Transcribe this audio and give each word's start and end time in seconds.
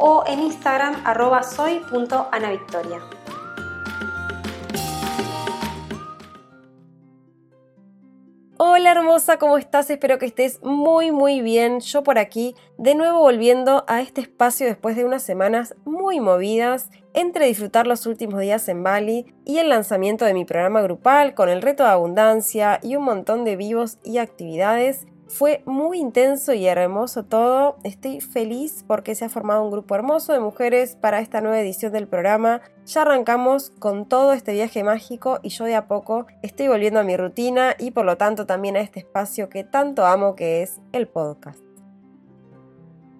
o 0.00 0.24
en 0.26 0.40
Instagram 0.40 1.02
arroba 1.04 1.42
soy.anavictoria. 1.42 3.00
Hola 8.62 8.92
hermosa, 8.92 9.38
¿cómo 9.38 9.56
estás? 9.56 9.88
Espero 9.90 10.18
que 10.18 10.26
estés 10.26 10.60
muy 10.62 11.12
muy 11.12 11.42
bien. 11.42 11.80
Yo 11.80 12.02
por 12.02 12.18
aquí, 12.18 12.54
de 12.78 12.94
nuevo 12.94 13.20
volviendo 13.20 13.84
a 13.88 14.00
este 14.00 14.22
espacio 14.22 14.66
después 14.66 14.96
de 14.96 15.04
unas 15.04 15.22
semanas 15.22 15.74
muy 15.84 16.20
movidas 16.20 16.90
entre 17.14 17.46
disfrutar 17.46 17.86
los 17.86 18.06
últimos 18.06 18.40
días 18.40 18.68
en 18.68 18.82
Bali 18.82 19.34
y 19.44 19.58
el 19.58 19.68
lanzamiento 19.68 20.24
de 20.24 20.34
mi 20.34 20.44
programa 20.44 20.82
grupal 20.82 21.34
con 21.34 21.48
el 21.48 21.62
reto 21.62 21.84
de 21.84 21.90
abundancia 21.90 22.80
y 22.82 22.96
un 22.96 23.04
montón 23.04 23.44
de 23.44 23.56
vivos 23.56 23.98
y 24.02 24.18
actividades. 24.18 25.06
Fue 25.30 25.62
muy 25.64 26.00
intenso 26.00 26.52
y 26.54 26.66
hermoso 26.66 27.24
todo. 27.24 27.76
Estoy 27.84 28.20
feliz 28.20 28.84
porque 28.86 29.14
se 29.14 29.24
ha 29.24 29.28
formado 29.28 29.62
un 29.62 29.70
grupo 29.70 29.94
hermoso 29.94 30.32
de 30.32 30.40
mujeres 30.40 30.96
para 30.96 31.20
esta 31.20 31.40
nueva 31.40 31.60
edición 31.60 31.92
del 31.92 32.08
programa. 32.08 32.62
Ya 32.84 33.02
arrancamos 33.02 33.70
con 33.78 34.08
todo 34.08 34.32
este 34.32 34.52
viaje 34.52 34.82
mágico 34.82 35.38
y 35.42 35.50
yo 35.50 35.66
de 35.66 35.76
a 35.76 35.86
poco 35.86 36.26
estoy 36.42 36.66
volviendo 36.66 36.98
a 36.98 37.04
mi 37.04 37.16
rutina 37.16 37.76
y 37.78 37.92
por 37.92 38.06
lo 38.06 38.16
tanto 38.16 38.44
también 38.44 38.76
a 38.76 38.80
este 38.80 38.98
espacio 38.98 39.48
que 39.48 39.62
tanto 39.62 40.04
amo 40.04 40.34
que 40.34 40.62
es 40.62 40.80
el 40.92 41.06
podcast. 41.06 41.69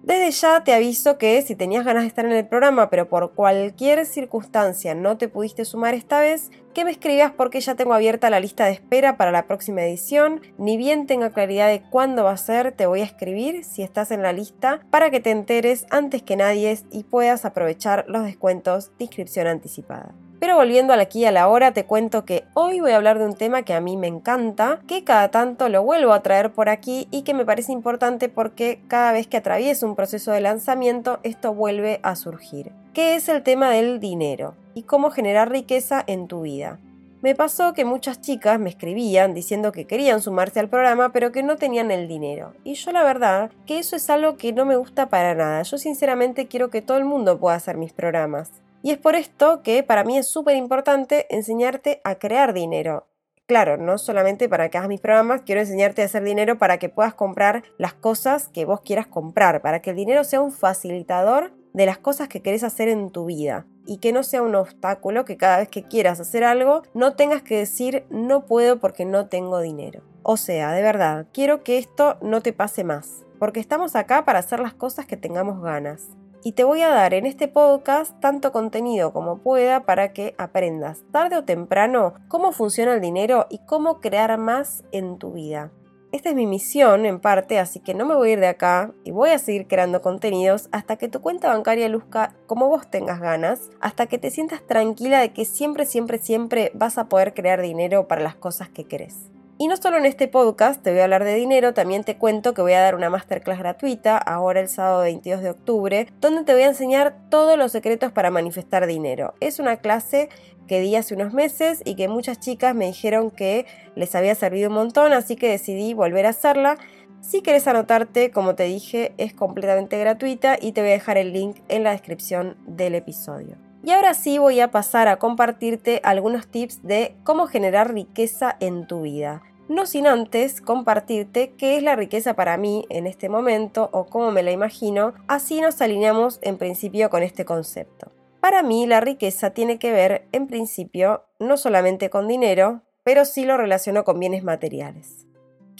Desde 0.03 0.31
ya 0.31 0.63
te 0.63 0.73
aviso 0.73 1.19
que 1.19 1.39
si 1.43 1.55
tenías 1.55 1.85
ganas 1.85 2.03
de 2.03 2.07
estar 2.07 2.25
en 2.25 2.31
el 2.31 2.47
programa, 2.47 2.89
pero 2.89 3.07
por 3.07 3.33
cualquier 3.33 4.07
circunstancia 4.07 4.95
no 4.95 5.17
te 5.17 5.27
pudiste 5.27 5.63
sumar 5.63 5.93
esta 5.93 6.19
vez, 6.19 6.49
que 6.73 6.85
me 6.85 6.91
escribas 6.91 7.31
porque 7.31 7.61
ya 7.61 7.75
tengo 7.75 7.93
abierta 7.93 8.31
la 8.31 8.39
lista 8.39 8.65
de 8.65 8.71
espera 8.71 9.15
para 9.15 9.31
la 9.31 9.45
próxima 9.45 9.83
edición. 9.83 10.41
Ni 10.57 10.75
bien 10.75 11.05
tenga 11.05 11.29
claridad 11.29 11.67
de 11.67 11.83
cuándo 11.83 12.23
va 12.23 12.31
a 12.31 12.37
ser, 12.37 12.71
te 12.71 12.87
voy 12.87 13.01
a 13.01 13.05
escribir 13.05 13.63
si 13.63 13.83
estás 13.83 14.09
en 14.09 14.23
la 14.23 14.33
lista 14.33 14.81
para 14.89 15.11
que 15.11 15.19
te 15.19 15.29
enteres 15.29 15.85
antes 15.91 16.23
que 16.23 16.35
nadie 16.35 16.79
y 16.91 17.03
puedas 17.03 17.45
aprovechar 17.45 18.05
los 18.07 18.23
descuentos 18.23 18.91
de 18.97 19.05
inscripción 19.05 19.45
anticipada. 19.45 20.15
Pero 20.41 20.55
volviendo 20.55 20.91
al 20.91 20.99
aquí 21.01 21.19
y 21.19 21.25
a 21.25 21.31
la 21.31 21.47
hora, 21.47 21.71
te 21.71 21.85
cuento 21.85 22.25
que 22.25 22.45
hoy 22.55 22.79
voy 22.79 22.93
a 22.93 22.95
hablar 22.95 23.19
de 23.19 23.25
un 23.25 23.35
tema 23.35 23.61
que 23.61 23.75
a 23.75 23.79
mí 23.79 23.95
me 23.95 24.07
encanta, 24.07 24.79
que 24.87 25.03
cada 25.03 25.29
tanto 25.29 25.69
lo 25.69 25.83
vuelvo 25.83 26.13
a 26.13 26.23
traer 26.23 26.51
por 26.51 26.67
aquí 26.67 27.07
y 27.11 27.21
que 27.21 27.35
me 27.35 27.45
parece 27.45 27.71
importante 27.71 28.27
porque 28.27 28.81
cada 28.87 29.11
vez 29.11 29.27
que 29.27 29.37
atravieso 29.37 29.85
un 29.85 29.95
proceso 29.95 30.31
de 30.31 30.41
lanzamiento, 30.41 31.19
esto 31.21 31.53
vuelve 31.53 31.99
a 32.01 32.15
surgir, 32.15 32.71
que 32.91 33.13
es 33.13 33.29
el 33.29 33.43
tema 33.43 33.69
del 33.69 33.99
dinero 33.99 34.55
y 34.73 34.81
cómo 34.81 35.11
generar 35.11 35.51
riqueza 35.51 36.03
en 36.07 36.27
tu 36.27 36.41
vida. 36.41 36.79
Me 37.21 37.35
pasó 37.35 37.73
que 37.73 37.85
muchas 37.85 38.19
chicas 38.19 38.59
me 38.59 38.71
escribían 38.71 39.35
diciendo 39.35 39.71
que 39.71 39.85
querían 39.85 40.23
sumarse 40.23 40.59
al 40.59 40.69
programa 40.69 41.11
pero 41.11 41.31
que 41.31 41.43
no 41.43 41.57
tenían 41.57 41.91
el 41.91 42.07
dinero. 42.07 42.53
Y 42.63 42.73
yo 42.73 42.91
la 42.91 43.03
verdad 43.03 43.51
que 43.67 43.77
eso 43.77 43.95
es 43.95 44.09
algo 44.09 44.37
que 44.37 44.53
no 44.53 44.65
me 44.65 44.75
gusta 44.75 45.07
para 45.07 45.35
nada. 45.35 45.61
Yo 45.61 45.77
sinceramente 45.77 46.47
quiero 46.47 46.71
que 46.71 46.81
todo 46.81 46.97
el 46.97 47.05
mundo 47.05 47.37
pueda 47.37 47.57
hacer 47.57 47.77
mis 47.77 47.93
programas. 47.93 48.49
Y 48.83 48.91
es 48.91 48.97
por 48.97 49.15
esto 49.15 49.61
que 49.63 49.83
para 49.83 50.03
mí 50.03 50.17
es 50.17 50.27
súper 50.27 50.55
importante 50.55 51.27
enseñarte 51.29 52.01
a 52.03 52.15
crear 52.15 52.53
dinero. 52.53 53.07
Claro, 53.45 53.77
no 53.77 53.97
solamente 53.97 54.47
para 54.47 54.69
que 54.69 54.77
hagas 54.77 54.87
mis 54.87 55.01
programas, 55.01 55.41
quiero 55.41 55.61
enseñarte 55.61 56.01
a 56.01 56.05
hacer 56.05 56.23
dinero 56.23 56.57
para 56.57 56.77
que 56.77 56.89
puedas 56.89 57.13
comprar 57.13 57.63
las 57.77 57.93
cosas 57.93 58.47
que 58.47 58.65
vos 58.65 58.81
quieras 58.81 59.07
comprar, 59.07 59.61
para 59.61 59.81
que 59.81 59.89
el 59.89 59.97
dinero 59.97 60.23
sea 60.23 60.41
un 60.41 60.51
facilitador 60.51 61.51
de 61.73 61.85
las 61.85 61.97
cosas 61.97 62.27
que 62.27 62.41
querés 62.41 62.63
hacer 62.63 62.87
en 62.87 63.11
tu 63.11 63.25
vida 63.25 63.65
y 63.85 63.97
que 63.97 64.13
no 64.13 64.23
sea 64.23 64.41
un 64.41 64.55
obstáculo 64.55 65.25
que 65.25 65.37
cada 65.37 65.57
vez 65.57 65.67
que 65.67 65.83
quieras 65.83 66.19
hacer 66.19 66.43
algo 66.43 66.83
no 66.93 67.15
tengas 67.15 67.41
que 67.41 67.57
decir 67.57 68.05
no 68.09 68.45
puedo 68.45 68.79
porque 68.79 69.05
no 69.05 69.27
tengo 69.27 69.59
dinero. 69.59 70.01
O 70.23 70.37
sea, 70.37 70.71
de 70.71 70.81
verdad, 70.81 71.27
quiero 71.33 71.63
que 71.63 71.77
esto 71.77 72.17
no 72.21 72.41
te 72.41 72.53
pase 72.53 72.83
más, 72.83 73.25
porque 73.37 73.59
estamos 73.59 73.95
acá 73.95 74.23
para 74.23 74.39
hacer 74.39 74.59
las 74.59 74.73
cosas 74.73 75.05
que 75.05 75.17
tengamos 75.17 75.61
ganas 75.61 76.09
y 76.43 76.53
te 76.53 76.63
voy 76.63 76.81
a 76.81 76.89
dar 76.89 77.13
en 77.13 77.25
este 77.25 77.47
podcast 77.47 78.19
tanto 78.19 78.51
contenido 78.51 79.13
como 79.13 79.39
pueda 79.39 79.83
para 79.83 80.13
que 80.13 80.35
aprendas 80.37 81.03
tarde 81.11 81.37
o 81.37 81.43
temprano 81.43 82.13
cómo 82.27 82.51
funciona 82.51 82.93
el 82.93 83.01
dinero 83.01 83.47
y 83.49 83.59
cómo 83.59 83.99
crear 83.99 84.37
más 84.37 84.83
en 84.91 85.17
tu 85.17 85.33
vida. 85.33 85.71
Esta 86.11 86.29
es 86.29 86.35
mi 86.35 86.45
misión 86.45 87.05
en 87.05 87.21
parte, 87.21 87.57
así 87.57 87.79
que 87.79 87.93
no 87.93 88.05
me 88.05 88.15
voy 88.15 88.31
a 88.31 88.33
ir 88.33 88.39
de 88.41 88.47
acá 88.47 88.91
y 89.05 89.11
voy 89.11 89.29
a 89.29 89.39
seguir 89.39 89.67
creando 89.67 90.01
contenidos 90.01 90.67
hasta 90.73 90.97
que 90.97 91.07
tu 91.07 91.21
cuenta 91.21 91.47
bancaria 91.47 91.87
luzca 91.87 92.35
como 92.47 92.67
vos 92.67 92.89
tengas 92.89 93.21
ganas, 93.21 93.69
hasta 93.79 94.07
que 94.07 94.17
te 94.17 94.29
sientas 94.29 94.61
tranquila 94.67 95.21
de 95.21 95.31
que 95.31 95.45
siempre, 95.45 95.85
siempre, 95.85 96.17
siempre 96.17 96.71
vas 96.73 96.97
a 96.97 97.07
poder 97.07 97.33
crear 97.33 97.61
dinero 97.61 98.09
para 98.09 98.21
las 98.21 98.35
cosas 98.35 98.67
que 98.67 98.83
querés. 98.83 99.31
Y 99.61 99.67
no 99.67 99.77
solo 99.77 99.97
en 99.97 100.07
este 100.07 100.27
podcast 100.27 100.81
te 100.81 100.89
voy 100.89 101.01
a 101.01 101.03
hablar 101.03 101.23
de 101.23 101.35
dinero, 101.35 101.75
también 101.75 102.03
te 102.03 102.17
cuento 102.17 102.55
que 102.55 102.63
voy 102.63 102.73
a 102.73 102.81
dar 102.81 102.95
una 102.95 103.11
masterclass 103.11 103.59
gratuita 103.59 104.17
ahora 104.17 104.59
el 104.59 104.67
sábado 104.67 105.01
22 105.01 105.43
de 105.43 105.51
octubre, 105.51 106.07
donde 106.19 106.43
te 106.43 106.53
voy 106.53 106.63
a 106.63 106.69
enseñar 106.69 107.15
todos 107.29 107.59
los 107.59 107.71
secretos 107.71 108.11
para 108.11 108.31
manifestar 108.31 108.87
dinero. 108.87 109.35
Es 109.39 109.59
una 109.59 109.77
clase 109.77 110.29
que 110.67 110.79
di 110.79 110.95
hace 110.95 111.13
unos 111.13 111.31
meses 111.31 111.83
y 111.85 111.93
que 111.93 112.07
muchas 112.07 112.39
chicas 112.39 112.73
me 112.73 112.87
dijeron 112.87 113.29
que 113.29 113.67
les 113.93 114.15
había 114.15 114.33
servido 114.33 114.69
un 114.69 114.77
montón, 114.77 115.13
así 115.13 115.35
que 115.35 115.49
decidí 115.49 115.93
volver 115.93 116.25
a 116.25 116.29
hacerla. 116.29 116.79
Si 117.21 117.43
quieres 117.43 117.67
anotarte, 117.67 118.31
como 118.31 118.55
te 118.55 118.63
dije, 118.63 119.13
es 119.19 119.31
completamente 119.31 119.99
gratuita 119.99 120.57
y 120.59 120.71
te 120.71 120.81
voy 120.81 120.89
a 120.89 120.93
dejar 120.93 121.19
el 121.19 121.33
link 121.33 121.57
en 121.69 121.83
la 121.83 121.91
descripción 121.91 122.57
del 122.65 122.95
episodio. 122.95 123.57
Y 123.83 123.91
ahora 123.91 124.15
sí 124.15 124.39
voy 124.39 124.59
a 124.59 124.71
pasar 124.71 125.07
a 125.07 125.17
compartirte 125.17 126.01
algunos 126.03 126.47
tips 126.47 126.81
de 126.81 127.15
cómo 127.23 127.45
generar 127.45 127.93
riqueza 127.93 128.55
en 128.59 128.87
tu 128.87 129.01
vida 129.01 129.43
no 129.71 129.85
sin 129.85 130.05
antes 130.05 130.59
compartirte 130.59 131.53
qué 131.53 131.77
es 131.77 131.83
la 131.83 131.95
riqueza 131.95 132.33
para 132.33 132.57
mí 132.57 132.85
en 132.89 133.07
este 133.07 133.29
momento 133.29 133.89
o 133.93 134.05
cómo 134.05 134.29
me 134.29 134.43
la 134.43 134.51
imagino, 134.51 135.13
así 135.29 135.61
nos 135.61 135.81
alineamos 135.81 136.39
en 136.41 136.57
principio 136.57 137.09
con 137.09 137.23
este 137.23 137.45
concepto. 137.45 138.11
Para 138.41 138.63
mí 138.63 138.85
la 138.85 138.99
riqueza 138.99 139.51
tiene 139.51 139.79
que 139.79 139.93
ver 139.93 140.27
en 140.33 140.47
principio 140.47 141.23
no 141.39 141.55
solamente 141.55 142.09
con 142.09 142.27
dinero, 142.27 142.81
pero 143.03 143.23
sí 143.23 143.45
lo 143.45 143.55
relaciono 143.55 144.03
con 144.03 144.19
bienes 144.19 144.43
materiales. 144.43 145.25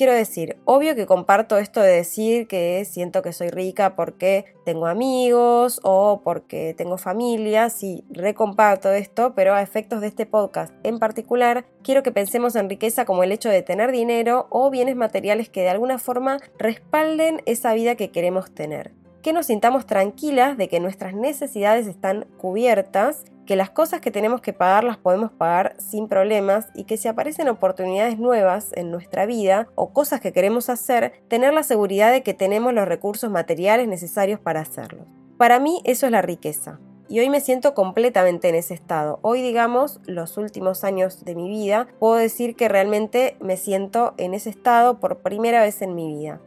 Quiero 0.02 0.16
decir, 0.16 0.58
obvio 0.66 0.96
que 0.96 1.06
comparto 1.06 1.60
esto 1.60 1.80
de 1.80 1.92
decir 1.92 2.48
que 2.48 2.84
siento 2.86 3.22
que 3.22 3.34
soy 3.34 3.50
rica 3.52 3.96
porque 3.96 4.46
tengo 4.66 4.88
amigos 4.88 5.80
o 5.84 6.22
porque 6.24 6.74
tengo 6.76 6.98
familia, 6.98 7.70
sí, 7.70 8.04
recomparto 8.10 8.90
esto, 8.90 9.34
pero 9.36 9.54
a 9.54 9.62
efectos 9.62 10.02
de 10.02 10.08
este 10.08 10.26
podcast 10.26 10.74
en 10.82 10.98
particular, 10.98 11.66
quiero 11.84 12.02
que 12.02 12.12
pensemos 12.12 12.56
en 12.56 12.68
riqueza 12.68 13.06
como 13.06 13.22
el 13.22 13.32
hecho 13.32 13.50
de 13.50 13.62
tener 13.62 13.92
dinero 13.92 14.48
o 14.50 14.72
bienes 14.72 14.96
materiales 14.96 15.50
que 15.50 15.62
de 15.62 15.70
alguna 15.70 16.00
forma 16.00 16.40
respalden 16.58 17.44
esa 17.46 17.72
vida 17.76 17.94
que 17.94 18.10
queremos 18.10 18.50
tener 18.50 19.01
que 19.22 19.34
nos 19.34 19.48
sintamos 19.48 19.86
tranquilas 19.86 20.58
de 20.58 20.68
que 20.68 20.80
nuestras 20.80 21.14
necesidades 21.14 21.88
están 21.88 22.26
cubiertas 22.38 23.26
que 23.46 23.56
las 23.56 23.70
cosas 23.70 24.02
que 24.02 24.12
tenemos 24.12 24.42
que 24.42 24.54
pagar 24.54 24.84
las 24.84 24.98
podemos 24.98 25.32
pagar 25.32 25.76
sin 25.78 26.08
problemas 26.08 26.70
y 26.74 26.86
que 26.86 26.98
si 26.98 27.08
aparecen 27.08 27.50
oportunidades 27.50 28.18
nuevas 28.18 28.72
en 28.76 28.92
nuestra 28.92 29.26
vida 29.26 29.68
o 29.76 29.92
cosas 29.92 30.22
que 30.22 30.32
queremos 30.32 30.70
hacer, 30.70 31.14
tener 31.28 31.54
la 31.54 31.64
seguridad 31.64 32.12
de 32.12 32.24
que 32.24 32.34
tenemos 32.34 32.74
los 32.74 32.88
recursos 32.88 33.30
materiales 33.30 33.88
necesarios 33.88 34.40
para 34.40 34.62
hacerlo. 34.62 35.06
Para 35.38 35.60
mí 35.60 35.82
eso 35.84 36.06
es 36.06 36.12
la 36.12 36.22
riqueza. 36.22 36.80
Y 37.10 37.20
hoy 37.20 37.30
me 37.30 37.42
siento 37.42 37.74
completamente 37.74 38.48
en 38.48 38.56
ese 38.56 38.74
estado. 38.74 39.20
Hoy, 39.22 39.42
digamos, 39.42 40.00
los 40.06 40.38
últimos 40.38 40.86
años 40.86 41.26
de 41.26 41.36
mi 41.36 41.50
vida, 41.50 41.90
puedo 42.00 42.16
decir 42.16 42.56
que 42.56 42.70
realmente 42.70 43.36
me 43.42 43.58
siento 43.58 44.14
en 44.18 44.34
ese 44.34 44.50
estado 44.50 45.02
por 45.02 45.18
primera 45.18 45.60
vez 45.62 45.82
en 45.82 45.94
mi 45.94 46.08
vida. 46.08 46.40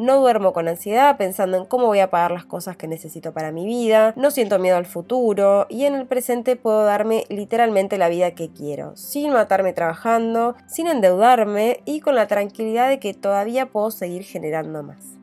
No 0.00 0.18
duermo 0.18 0.54
con 0.54 0.66
ansiedad 0.66 1.18
pensando 1.18 1.58
en 1.58 1.66
cómo 1.66 1.84
voy 1.84 1.98
a 1.98 2.08
pagar 2.08 2.30
las 2.30 2.46
cosas 2.46 2.74
que 2.74 2.88
necesito 2.88 3.34
para 3.34 3.52
mi 3.52 3.66
vida, 3.66 4.14
no 4.16 4.30
siento 4.30 4.58
miedo 4.58 4.78
al 4.78 4.86
futuro 4.86 5.66
y 5.68 5.84
en 5.84 5.94
el 5.94 6.06
presente 6.06 6.56
puedo 6.56 6.84
darme 6.84 7.26
literalmente 7.28 7.98
la 7.98 8.08
vida 8.08 8.30
que 8.30 8.50
quiero, 8.50 8.96
sin 8.96 9.30
matarme 9.30 9.74
trabajando, 9.74 10.56
sin 10.66 10.86
endeudarme 10.86 11.82
y 11.84 12.00
con 12.00 12.14
la 12.14 12.28
tranquilidad 12.28 12.88
de 12.88 12.98
que 12.98 13.12
todavía 13.12 13.66
puedo 13.66 13.90
seguir 13.90 14.22
generando 14.22 14.82
más. 14.82 15.18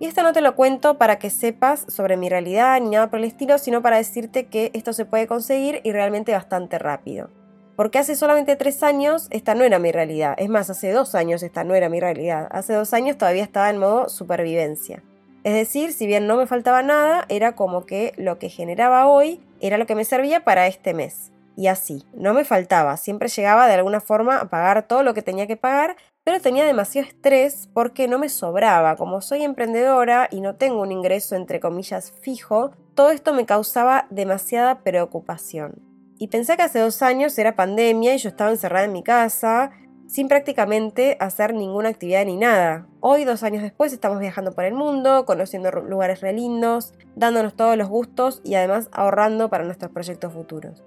Y 0.00 0.06
esto 0.06 0.22
no 0.22 0.32
te 0.32 0.40
lo 0.40 0.56
cuento 0.56 0.96
para 0.96 1.18
que 1.18 1.28
sepas 1.28 1.84
sobre 1.88 2.16
mi 2.16 2.30
realidad 2.30 2.80
ni 2.80 2.88
nada 2.88 3.10
por 3.10 3.18
el 3.18 3.26
estilo, 3.26 3.58
sino 3.58 3.82
para 3.82 3.98
decirte 3.98 4.46
que 4.46 4.70
esto 4.72 4.94
se 4.94 5.04
puede 5.04 5.26
conseguir 5.26 5.82
y 5.84 5.92
realmente 5.92 6.32
bastante 6.32 6.78
rápido. 6.78 7.43
Porque 7.76 7.98
hace 7.98 8.14
solamente 8.14 8.56
tres 8.56 8.82
años 8.82 9.26
esta 9.30 9.54
no 9.54 9.64
era 9.64 9.78
mi 9.78 9.90
realidad. 9.90 10.34
Es 10.38 10.48
más, 10.48 10.70
hace 10.70 10.92
dos 10.92 11.14
años 11.14 11.42
esta 11.42 11.64
no 11.64 11.74
era 11.74 11.88
mi 11.88 12.00
realidad. 12.00 12.48
Hace 12.50 12.72
dos 12.74 12.94
años 12.94 13.18
todavía 13.18 13.42
estaba 13.42 13.70
en 13.70 13.78
modo 13.78 14.08
supervivencia. 14.08 15.02
Es 15.42 15.54
decir, 15.54 15.92
si 15.92 16.06
bien 16.06 16.26
no 16.26 16.36
me 16.36 16.46
faltaba 16.46 16.82
nada, 16.82 17.26
era 17.28 17.54
como 17.54 17.84
que 17.84 18.14
lo 18.16 18.38
que 18.38 18.48
generaba 18.48 19.06
hoy 19.08 19.42
era 19.60 19.76
lo 19.76 19.86
que 19.86 19.94
me 19.94 20.04
servía 20.04 20.44
para 20.44 20.66
este 20.66 20.94
mes. 20.94 21.32
Y 21.56 21.68
así, 21.68 22.04
no 22.14 22.34
me 22.34 22.44
faltaba, 22.44 22.96
siempre 22.96 23.28
llegaba 23.28 23.68
de 23.68 23.74
alguna 23.74 24.00
forma 24.00 24.38
a 24.38 24.48
pagar 24.48 24.88
todo 24.88 25.02
lo 25.02 25.14
que 25.14 25.22
tenía 25.22 25.46
que 25.46 25.56
pagar, 25.56 25.96
pero 26.24 26.40
tenía 26.40 26.64
demasiado 26.64 27.06
estrés 27.06 27.68
porque 27.72 28.08
no 28.08 28.18
me 28.18 28.28
sobraba. 28.28 28.96
Como 28.96 29.20
soy 29.20 29.44
emprendedora 29.44 30.28
y 30.30 30.40
no 30.40 30.56
tengo 30.56 30.80
un 30.80 30.90
ingreso 30.90 31.36
entre 31.36 31.60
comillas 31.60 32.12
fijo, 32.22 32.72
todo 32.94 33.10
esto 33.10 33.34
me 33.34 33.46
causaba 33.46 34.06
demasiada 34.10 34.80
preocupación. 34.80 35.93
Y 36.18 36.28
pensé 36.28 36.56
que 36.56 36.62
hace 36.62 36.78
dos 36.78 37.02
años 37.02 37.36
era 37.38 37.56
pandemia 37.56 38.14
y 38.14 38.18
yo 38.18 38.28
estaba 38.28 38.50
encerrada 38.50 38.84
en 38.84 38.92
mi 38.92 39.02
casa, 39.02 39.70
sin 40.06 40.28
prácticamente 40.28 41.16
hacer 41.18 41.54
ninguna 41.54 41.88
actividad 41.88 42.24
ni 42.24 42.36
nada. 42.36 42.86
Hoy, 43.00 43.24
dos 43.24 43.42
años 43.42 43.62
después, 43.62 43.92
estamos 43.92 44.20
viajando 44.20 44.52
por 44.52 44.64
el 44.64 44.74
mundo, 44.74 45.24
conociendo 45.24 45.70
lugares 45.70 46.20
re 46.20 46.32
lindos, 46.32 46.92
dándonos 47.16 47.56
todos 47.56 47.76
los 47.76 47.88
gustos 47.88 48.40
y 48.44 48.54
además 48.54 48.88
ahorrando 48.92 49.48
para 49.48 49.64
nuestros 49.64 49.90
proyectos 49.90 50.32
futuros. 50.32 50.84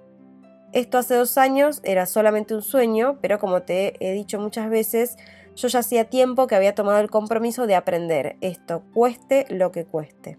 Esto 0.72 0.98
hace 0.98 1.14
dos 1.14 1.38
años 1.38 1.80
era 1.82 2.06
solamente 2.06 2.54
un 2.54 2.62
sueño, 2.62 3.18
pero 3.20 3.38
como 3.38 3.62
te 3.62 3.96
he 4.06 4.12
dicho 4.12 4.38
muchas 4.38 4.70
veces, 4.70 5.16
yo 5.56 5.68
ya 5.68 5.80
hacía 5.80 6.04
tiempo 6.04 6.46
que 6.46 6.54
había 6.54 6.74
tomado 6.74 7.00
el 7.00 7.10
compromiso 7.10 7.66
de 7.66 7.74
aprender 7.74 8.36
esto, 8.40 8.82
cueste 8.94 9.46
lo 9.48 9.72
que 9.72 9.84
cueste. 9.84 10.38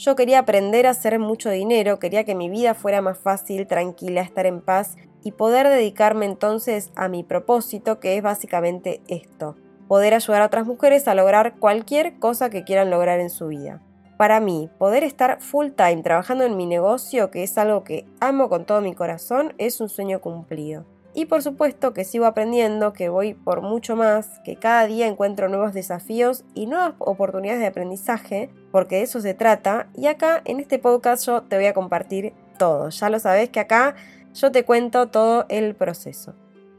Yo 0.00 0.16
quería 0.16 0.38
aprender 0.38 0.86
a 0.86 0.92
hacer 0.92 1.18
mucho 1.18 1.50
dinero, 1.50 1.98
quería 1.98 2.24
que 2.24 2.34
mi 2.34 2.48
vida 2.48 2.72
fuera 2.72 3.02
más 3.02 3.18
fácil, 3.18 3.66
tranquila, 3.66 4.22
estar 4.22 4.46
en 4.46 4.62
paz 4.62 4.96
y 5.22 5.32
poder 5.32 5.68
dedicarme 5.68 6.24
entonces 6.24 6.90
a 6.96 7.08
mi 7.08 7.22
propósito, 7.22 8.00
que 8.00 8.16
es 8.16 8.22
básicamente 8.22 9.02
esto, 9.08 9.56
poder 9.88 10.14
ayudar 10.14 10.40
a 10.40 10.46
otras 10.46 10.66
mujeres 10.66 11.06
a 11.06 11.14
lograr 11.14 11.56
cualquier 11.58 12.18
cosa 12.18 12.48
que 12.48 12.64
quieran 12.64 12.88
lograr 12.88 13.20
en 13.20 13.28
su 13.28 13.48
vida. 13.48 13.82
Para 14.16 14.40
mí, 14.40 14.70
poder 14.78 15.04
estar 15.04 15.42
full 15.42 15.72
time 15.76 16.02
trabajando 16.02 16.44
en 16.44 16.56
mi 16.56 16.64
negocio, 16.64 17.30
que 17.30 17.42
es 17.42 17.58
algo 17.58 17.84
que 17.84 18.06
amo 18.20 18.48
con 18.48 18.64
todo 18.64 18.80
mi 18.80 18.94
corazón, 18.94 19.52
es 19.58 19.82
un 19.82 19.90
sueño 19.90 20.22
cumplido. 20.22 20.86
Y 21.12 21.24
por 21.24 21.42
supuesto 21.42 21.92
que 21.92 22.04
sigo 22.04 22.26
aprendiendo, 22.26 22.92
que 22.92 23.08
voy 23.08 23.34
por 23.34 23.62
mucho 23.62 23.96
más, 23.96 24.38
que 24.44 24.56
cada 24.56 24.86
día 24.86 25.06
encuentro 25.08 25.48
nuevos 25.48 25.74
desafíos 25.74 26.44
y 26.54 26.66
nuevas 26.66 26.94
oportunidades 26.98 27.60
de 27.60 27.66
aprendizaje, 27.66 28.50
porque 28.70 28.96
de 28.96 29.02
eso 29.02 29.20
se 29.20 29.34
trata. 29.34 29.88
Y 29.96 30.06
acá 30.06 30.40
en 30.44 30.60
este 30.60 30.78
podcast 30.78 31.26
yo 31.26 31.42
te 31.42 31.56
voy 31.56 31.66
a 31.66 31.74
compartir 31.74 32.32
todo. 32.58 32.90
Ya 32.90 33.10
lo 33.10 33.18
sabes 33.18 33.48
que 33.48 33.58
acá 33.58 33.96
yo 34.34 34.52
te 34.52 34.64
cuento 34.64 35.08
todo 35.08 35.46
el 35.48 35.74
proceso. 35.74 36.34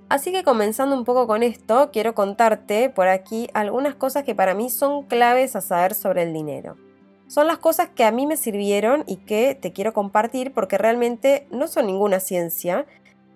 Así 0.08 0.32
que 0.32 0.44
comenzando 0.44 0.96
un 0.96 1.06
poco 1.06 1.26
con 1.26 1.42
esto, 1.42 1.90
quiero 1.92 2.14
contarte 2.14 2.90
por 2.90 3.08
aquí 3.08 3.50
algunas 3.54 3.96
cosas 3.96 4.24
que 4.24 4.36
para 4.36 4.54
mí 4.54 4.70
son 4.70 5.04
claves 5.04 5.56
a 5.56 5.62
saber 5.62 5.94
sobre 5.94 6.24
el 6.24 6.34
dinero. 6.34 6.76
Son 7.28 7.48
las 7.48 7.60
cosas 7.60 7.88
que 7.88 8.04
a 8.04 8.12
mí 8.12 8.28
me 8.28 8.36
sirvieron 8.36 9.06
y 9.08 9.16
que 9.16 9.56
te 9.56 9.72
quiero 9.72 9.94
compartir 9.94 10.52
porque 10.52 10.78
realmente 10.78 11.48
no 11.50 11.70
son 11.70 11.88
ninguna 11.88 12.20
ciencia, 12.20 12.86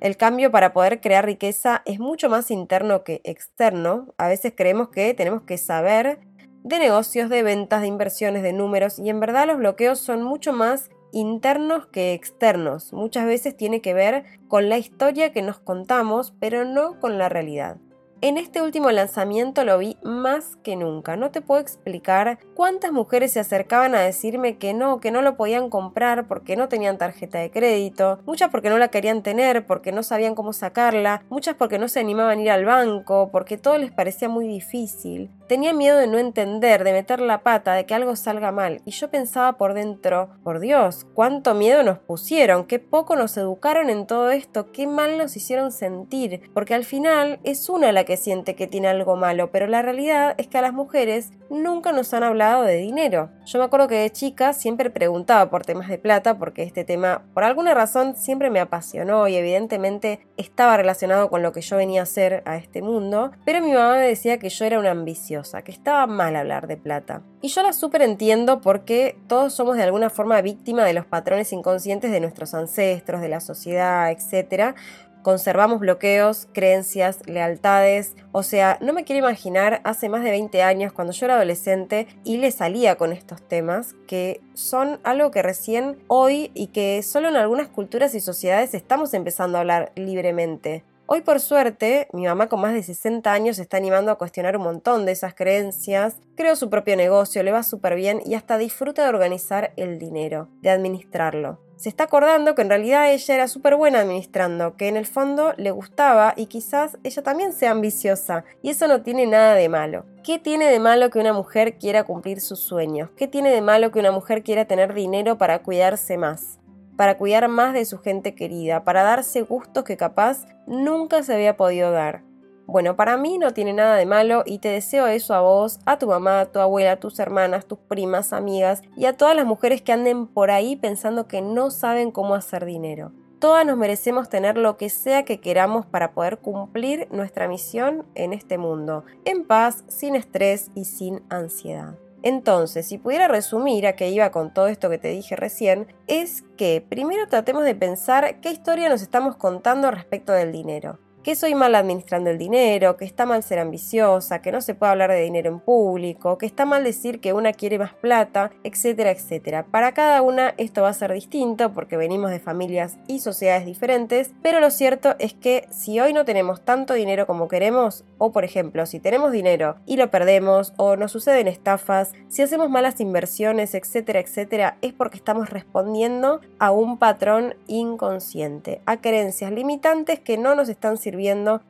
el 0.02 0.18
cambio 0.18 0.52
para 0.52 0.74
poder 0.74 1.02
crear 1.02 1.26
riqueza 1.26 1.82
es 1.86 2.00
mucho 2.00 2.30
más 2.30 2.52
interno 2.52 3.04
que 3.04 3.22
externo. 3.24 4.14
A 4.18 4.28
veces 4.28 4.54
creemos 4.56 4.90
que 4.90 5.14
tenemos 5.14 5.44
que 5.44 5.58
saber 5.58 6.20
de 6.64 6.80
negocios, 6.80 7.30
de 7.30 7.44
ventas, 7.44 7.82
de 7.82 7.88
inversiones, 7.88 8.44
de 8.44 8.54
números 8.54 9.00
y 9.00 9.10
en 9.10 9.20
verdad 9.20 9.48
los 9.48 9.58
bloqueos 9.58 10.00
son 10.00 10.24
mucho 10.24 10.52
más 10.52 10.90
internos 11.12 11.88
que 11.88 12.14
externos. 12.14 12.92
Muchas 12.92 13.26
veces 13.26 13.56
tiene 13.56 13.82
que 13.82 13.94
ver 13.94 14.26
con 14.48 14.68
la 14.68 14.78
historia 14.78 15.32
que 15.32 15.42
nos 15.42 15.60
contamos, 15.60 16.34
pero 16.40 16.66
no 16.66 17.00
con 17.00 17.18
la 17.18 17.30
realidad. 17.30 17.78
En 18.26 18.40
este 18.40 18.64
último 18.64 18.90
lanzamiento 18.90 19.64
lo 19.66 19.78
vi 19.78 19.98
más 20.02 20.56
que 20.64 20.76
nunca. 20.76 21.16
No 21.16 21.30
te 21.30 21.42
puedo 21.42 21.62
explicar 21.62 22.40
cuántas 22.56 22.92
mujeres 22.92 23.34
se 23.34 23.40
acercaban 23.40 23.94
a 23.94 24.00
decirme 24.00 24.58
que 24.58 24.74
no, 24.74 25.00
que 25.00 25.12
no 25.12 25.22
lo 25.22 25.38
podían 25.38 25.70
comprar 25.70 26.28
porque 26.28 26.56
no 26.56 26.68
tenían 26.68 26.98
tarjeta 26.98 27.38
de 27.38 27.52
crédito, 27.52 28.20
muchas 28.26 28.50
porque 28.50 28.72
no 28.72 28.80
la 28.80 28.88
querían 28.88 29.22
tener, 29.22 29.68
porque 29.68 29.92
no 29.92 30.02
sabían 30.02 30.34
cómo 30.34 30.54
sacarla, 30.54 31.22
muchas 31.30 31.54
porque 31.54 31.78
no 31.78 31.88
se 31.88 32.00
animaban 32.00 32.40
a 32.40 32.42
ir 32.42 32.50
al 32.50 32.66
banco, 32.66 33.30
porque 33.32 33.60
todo 33.60 33.78
les 33.78 33.92
parecía 33.92 34.28
muy 34.28 34.48
difícil. 34.48 35.30
Tenía 35.48 35.74
miedo 35.74 36.00
de 36.00 36.08
no 36.08 36.18
entender, 36.18 36.84
de 36.84 36.92
meter 36.92 37.20
la 37.20 37.44
pata, 37.44 37.74
de 37.74 37.86
que 37.86 37.94
algo 37.94 38.16
salga 38.16 38.52
mal, 38.52 38.82
y 38.84 38.92
yo 38.92 39.12
pensaba 39.12 39.58
por 39.58 39.76
dentro, 39.76 40.30
por 40.44 40.60
Dios, 40.60 41.06
cuánto 41.14 41.54
miedo 41.54 41.84
nos 41.84 42.00
pusieron, 42.00 42.66
qué 42.66 42.80
poco 42.80 43.16
nos 43.16 43.38
educaron 43.38 43.92
en 43.92 44.08
todo 44.08 44.32
esto, 44.32 44.72
qué 44.72 44.88
mal 44.88 45.20
nos 45.20 45.38
hicieron 45.38 45.72
sentir, 45.72 46.50
porque 46.56 46.74
al 46.74 46.84
final 46.84 47.40
es 47.44 47.70
una 47.70 47.92
la 47.92 48.06
que 48.06 48.18
siente 48.18 48.56
que 48.56 48.66
tiene 48.66 48.88
algo 48.88 49.18
malo, 49.18 49.52
pero 49.52 49.68
la 49.68 49.84
realidad 49.84 50.34
es 50.40 50.48
que 50.48 50.58
a 50.58 50.64
las 50.64 50.74
mujeres 50.74 51.30
nunca 51.50 51.92
nos 51.92 52.14
han 52.14 52.24
hablado 52.24 52.64
de 52.64 52.78
dinero. 52.78 53.30
Yo 53.46 53.60
me 53.60 53.66
acuerdo 53.66 53.88
que 53.88 53.96
de 53.96 54.12
chica 54.12 54.54
siempre 54.54 54.90
preguntaba 54.90 55.50
por 55.50 55.66
temas 55.66 55.88
de 55.88 55.98
plata, 55.98 56.38
porque 56.38 56.64
este 56.64 56.84
tema 56.84 57.24
por 57.34 57.44
alguna 57.44 57.74
razón 57.74 58.16
siempre 58.16 58.50
me 58.50 58.60
apasionó 58.60 59.28
y 59.28 59.36
evidentemente 59.36 60.26
estaba 60.38 60.78
relacionado 60.78 61.30
con 61.30 61.42
lo 61.42 61.52
que 61.52 61.62
yo 61.62 61.78
venía 61.78 62.02
a 62.02 62.04
hacer 62.04 62.44
a 62.46 62.58
este 62.58 62.82
mundo, 62.82 63.32
pero 63.46 63.62
mi 63.62 63.72
mamá 63.72 63.94
me 63.94 64.08
decía 64.08 64.40
que 64.40 64.50
yo 64.50 64.66
era 64.66 64.80
una 64.80 64.92
ambiciosa, 64.92 65.64
que 65.64 65.72
estaba 65.72 66.08
mal 66.08 66.36
hablar 66.36 66.68
de 66.68 66.78
plata. 66.78 67.22
Y 67.42 67.50
yo 67.50 67.62
la 67.62 67.74
súper 67.74 68.02
entiendo 68.02 68.62
porque 68.62 69.18
todos 69.28 69.54
somos 69.54 69.78
de 69.78 69.84
alguna 69.84 70.10
forma 70.10 70.42
víctima 70.42 70.84
de 70.84 70.94
los 70.94 71.06
patrones 71.06 71.54
inconscientes 71.54 72.12
de 72.12 72.20
nuestros 72.20 72.54
ancestros, 72.56 73.22
de 73.22 73.30
la 73.30 73.40
sociedad, 73.40 74.12
etc 74.12 74.76
conservamos 75.26 75.80
bloqueos, 75.80 76.48
creencias, 76.54 77.18
lealtades. 77.26 78.14
O 78.32 78.44
sea, 78.44 78.78
no 78.80 78.94
me 78.94 79.06
quiero 79.06 79.26
imaginar 79.26 79.82
hace 79.84 80.08
más 80.08 80.24
de 80.24 80.30
20 80.30 80.62
años 80.62 80.94
cuando 80.94 81.14
yo 81.14 81.26
era 81.26 81.38
adolescente 81.38 82.08
y 82.24 82.38
le 82.38 82.52
salía 82.52 82.96
con 82.96 83.12
estos 83.12 83.42
temas 83.42 83.96
que 84.06 84.42
son 84.54 85.00
algo 85.04 85.32
que 85.32 85.42
recién 85.42 85.98
hoy 86.10 86.52
y 86.54 86.68
que 86.68 87.02
solo 87.02 87.30
en 87.30 87.38
algunas 87.38 87.70
culturas 87.70 88.14
y 88.14 88.20
sociedades 88.20 88.76
estamos 88.76 89.16
empezando 89.16 89.58
a 89.58 89.62
hablar 89.62 89.92
libremente. 89.96 90.84
Hoy 91.08 91.22
por 91.22 91.40
suerte, 91.40 92.08
mi 92.14 92.26
mamá 92.28 92.48
con 92.48 92.62
más 92.62 92.76
de 92.76 92.84
60 92.84 93.34
años 93.34 93.56
se 93.56 93.64
está 93.64 93.78
animando 93.78 94.12
a 94.12 94.20
cuestionar 94.20 94.56
un 94.58 94.64
montón 94.64 95.08
de 95.08 95.14
esas 95.14 95.34
creencias, 95.34 96.18
creó 96.36 96.56
su 96.56 96.70
propio 96.70 96.96
negocio, 96.96 97.42
le 97.42 97.52
va 97.52 97.64
súper 97.64 97.96
bien 97.96 98.22
y 98.28 98.36
hasta 98.36 98.60
disfruta 98.60 99.02
de 99.02 99.10
organizar 99.10 99.74
el 99.76 99.98
dinero, 99.98 100.50
de 100.62 100.70
administrarlo 100.70 101.65
se 101.76 101.90
está 101.90 102.06
acordando 102.06 102.56
que 102.56 102.62
en 102.62 102.70
realidad 102.70 103.12
ella 103.12 103.36
era 103.36 103.48
súper 103.48 103.76
buena 103.76 104.00
administrando, 104.00 104.76
que 104.78 104.88
en 104.88 104.98
el 104.98 105.06
fondo 105.06 105.54
le 105.58 105.72
gustaba 105.72 106.34
y 106.36 106.46
quizás 106.46 106.98
ella 107.04 107.22
también 107.24 107.54
sea 107.54 107.72
ambiciosa, 107.72 108.46
y 108.62 108.70
eso 108.70 108.88
no 108.88 109.02
tiene 109.02 109.26
nada 109.26 109.56
de 109.56 109.70
malo. 109.70 110.06
¿Qué 110.24 110.40
tiene 110.40 110.70
de 110.70 110.80
malo 110.80 111.10
que 111.10 111.20
una 111.20 111.34
mujer 111.34 111.78
quiera 111.78 112.04
cumplir 112.04 112.40
sus 112.42 112.60
sueños? 112.60 113.10
¿Qué 113.16 113.28
tiene 113.28 113.52
de 113.52 113.62
malo 113.62 113.92
que 113.92 114.00
una 114.00 114.12
mujer 114.12 114.44
quiera 114.44 114.66
tener 114.66 114.94
dinero 114.94 115.38
para 115.38 115.60
cuidarse 115.60 116.18
más? 116.18 116.60
Para 116.98 117.18
cuidar 117.18 117.48
más 117.50 117.74
de 117.74 117.86
su 117.86 118.00
gente 118.00 118.36
querida, 118.36 118.84
para 118.84 119.04
darse 119.04 119.42
gustos 119.42 119.84
que 119.84 119.98
capaz 119.98 120.46
nunca 120.66 121.24
se 121.24 121.34
había 121.34 121.58
podido 121.58 121.92
dar. 121.92 122.24
Bueno, 122.68 122.96
para 122.96 123.16
mí 123.16 123.38
no 123.38 123.54
tiene 123.54 123.74
nada 123.74 123.96
de 123.96 124.08
malo 124.08 124.42
y 124.44 124.58
te 124.58 124.70
deseo 124.70 125.06
eso 125.06 125.36
a 125.36 125.42
vos, 125.42 125.80
a 125.86 126.00
tu 126.00 126.08
mamá, 126.08 126.42
a 126.42 126.46
tu 126.48 126.60
abuela, 126.60 126.94
a 126.94 127.00
tus 127.00 127.20
hermanas, 127.20 127.68
tus 127.68 127.78
primas, 127.78 128.34
amigas 128.34 128.82
y 128.98 129.06
a 129.06 129.14
todas 129.14 129.36
las 129.36 129.46
mujeres 129.46 129.84
que 129.84 129.92
anden 129.92 130.26
por 130.26 130.50
ahí 130.50 130.76
pensando 130.76 131.28
que 131.28 131.42
no 131.42 131.70
saben 131.70 132.10
cómo 132.10 132.34
hacer 132.34 132.66
dinero. 132.66 133.12
Todas 133.38 133.66
nos 133.68 133.78
merecemos 133.78 134.30
tener 134.30 134.58
lo 134.58 134.78
que 134.78 134.90
sea 134.90 135.26
que 135.26 135.40
queramos 135.40 135.86
para 135.86 136.14
poder 136.14 136.40
cumplir 136.40 137.08
nuestra 137.12 137.48
misión 137.48 138.04
en 138.16 138.34
este 138.34 138.58
mundo, 138.58 139.04
en 139.26 139.46
paz, 139.46 139.84
sin 139.88 140.16
estrés 140.16 140.72
y 140.74 140.86
sin 140.86 141.22
ansiedad. 141.30 141.94
Entonces, 142.24 142.88
si 142.88 142.98
pudiera 142.98 143.28
resumir 143.28 143.86
a 143.86 143.96
qué 143.96 144.10
iba 144.10 144.32
con 144.32 144.52
todo 144.52 144.68
esto 144.68 144.90
que 144.90 144.98
te 144.98 145.10
dije 145.10 145.36
recién, 145.36 145.86
es 146.08 146.44
que 146.58 146.84
primero 146.90 147.28
tratemos 147.28 147.64
de 147.64 147.76
pensar 147.76 148.42
qué 148.42 148.50
historia 148.50 148.90
nos 148.90 149.04
estamos 149.04 149.36
contando 149.36 149.92
respecto 149.92 150.34
del 150.34 150.52
dinero 150.52 150.98
que 151.26 151.36
soy 151.36 151.56
mal 151.56 151.74
administrando 151.74 152.30
el 152.30 152.38
dinero, 152.38 152.98
que 152.98 153.06
está 153.06 153.26
mal 153.26 153.42
ser 153.42 153.58
ambiciosa, 153.58 154.44
que 154.44 154.52
no 154.52 154.62
se 154.62 154.76
puede 154.76 154.92
hablar 154.92 155.10
de 155.10 155.24
dinero 155.24 155.50
en 155.50 155.60
público, 155.60 156.38
que 156.38 156.46
está 156.46 156.66
mal 156.66 156.84
decir 156.84 157.20
que 157.20 157.34
una 157.34 157.52
quiere 157.52 157.80
más 157.80 157.96
plata, 157.96 158.52
etcétera, 158.64 159.10
etcétera. 159.10 159.66
Para 159.66 159.96
cada 159.96 160.22
una 160.22 160.54
esto 160.58 160.84
va 160.84 160.90
a 160.90 160.94
ser 160.94 161.12
distinto 161.12 161.74
porque 161.74 161.98
venimos 161.98 162.30
de 162.30 162.40
familias 162.40 163.00
y 163.08 163.22
sociedades 163.22 163.66
diferentes, 163.66 164.36
pero 164.44 164.60
lo 164.60 164.70
cierto 164.70 165.16
es 165.18 165.34
que 165.34 165.68
si 165.72 166.00
hoy 166.00 166.14
no 166.14 166.26
tenemos 166.26 166.62
tanto 166.64 166.94
dinero 166.94 167.26
como 167.26 167.48
queremos, 167.48 168.04
o 168.20 168.32
por 168.32 168.44
ejemplo, 168.44 168.86
si 168.86 169.00
tenemos 169.00 169.32
dinero 169.32 169.78
y 169.88 169.98
lo 169.98 170.12
perdemos, 170.12 170.74
o 170.78 170.96
nos 170.96 171.12
suceden 171.12 171.48
estafas, 171.48 172.14
si 172.28 172.44
hacemos 172.44 172.70
malas 172.70 173.02
inversiones, 173.02 173.74
etcétera, 173.74 174.20
etcétera, 174.20 174.78
es 174.84 174.94
porque 174.94 175.18
estamos 175.18 175.50
respondiendo 175.50 176.42
a 176.60 176.70
un 176.70 177.00
patrón 177.00 177.56
inconsciente, 177.66 178.84
a 178.86 179.02
creencias 179.02 179.52
limitantes 179.52 180.20
que 180.20 180.38
no 180.38 180.54
nos 180.54 180.70
están 180.70 180.98
sirviendo 180.98 181.15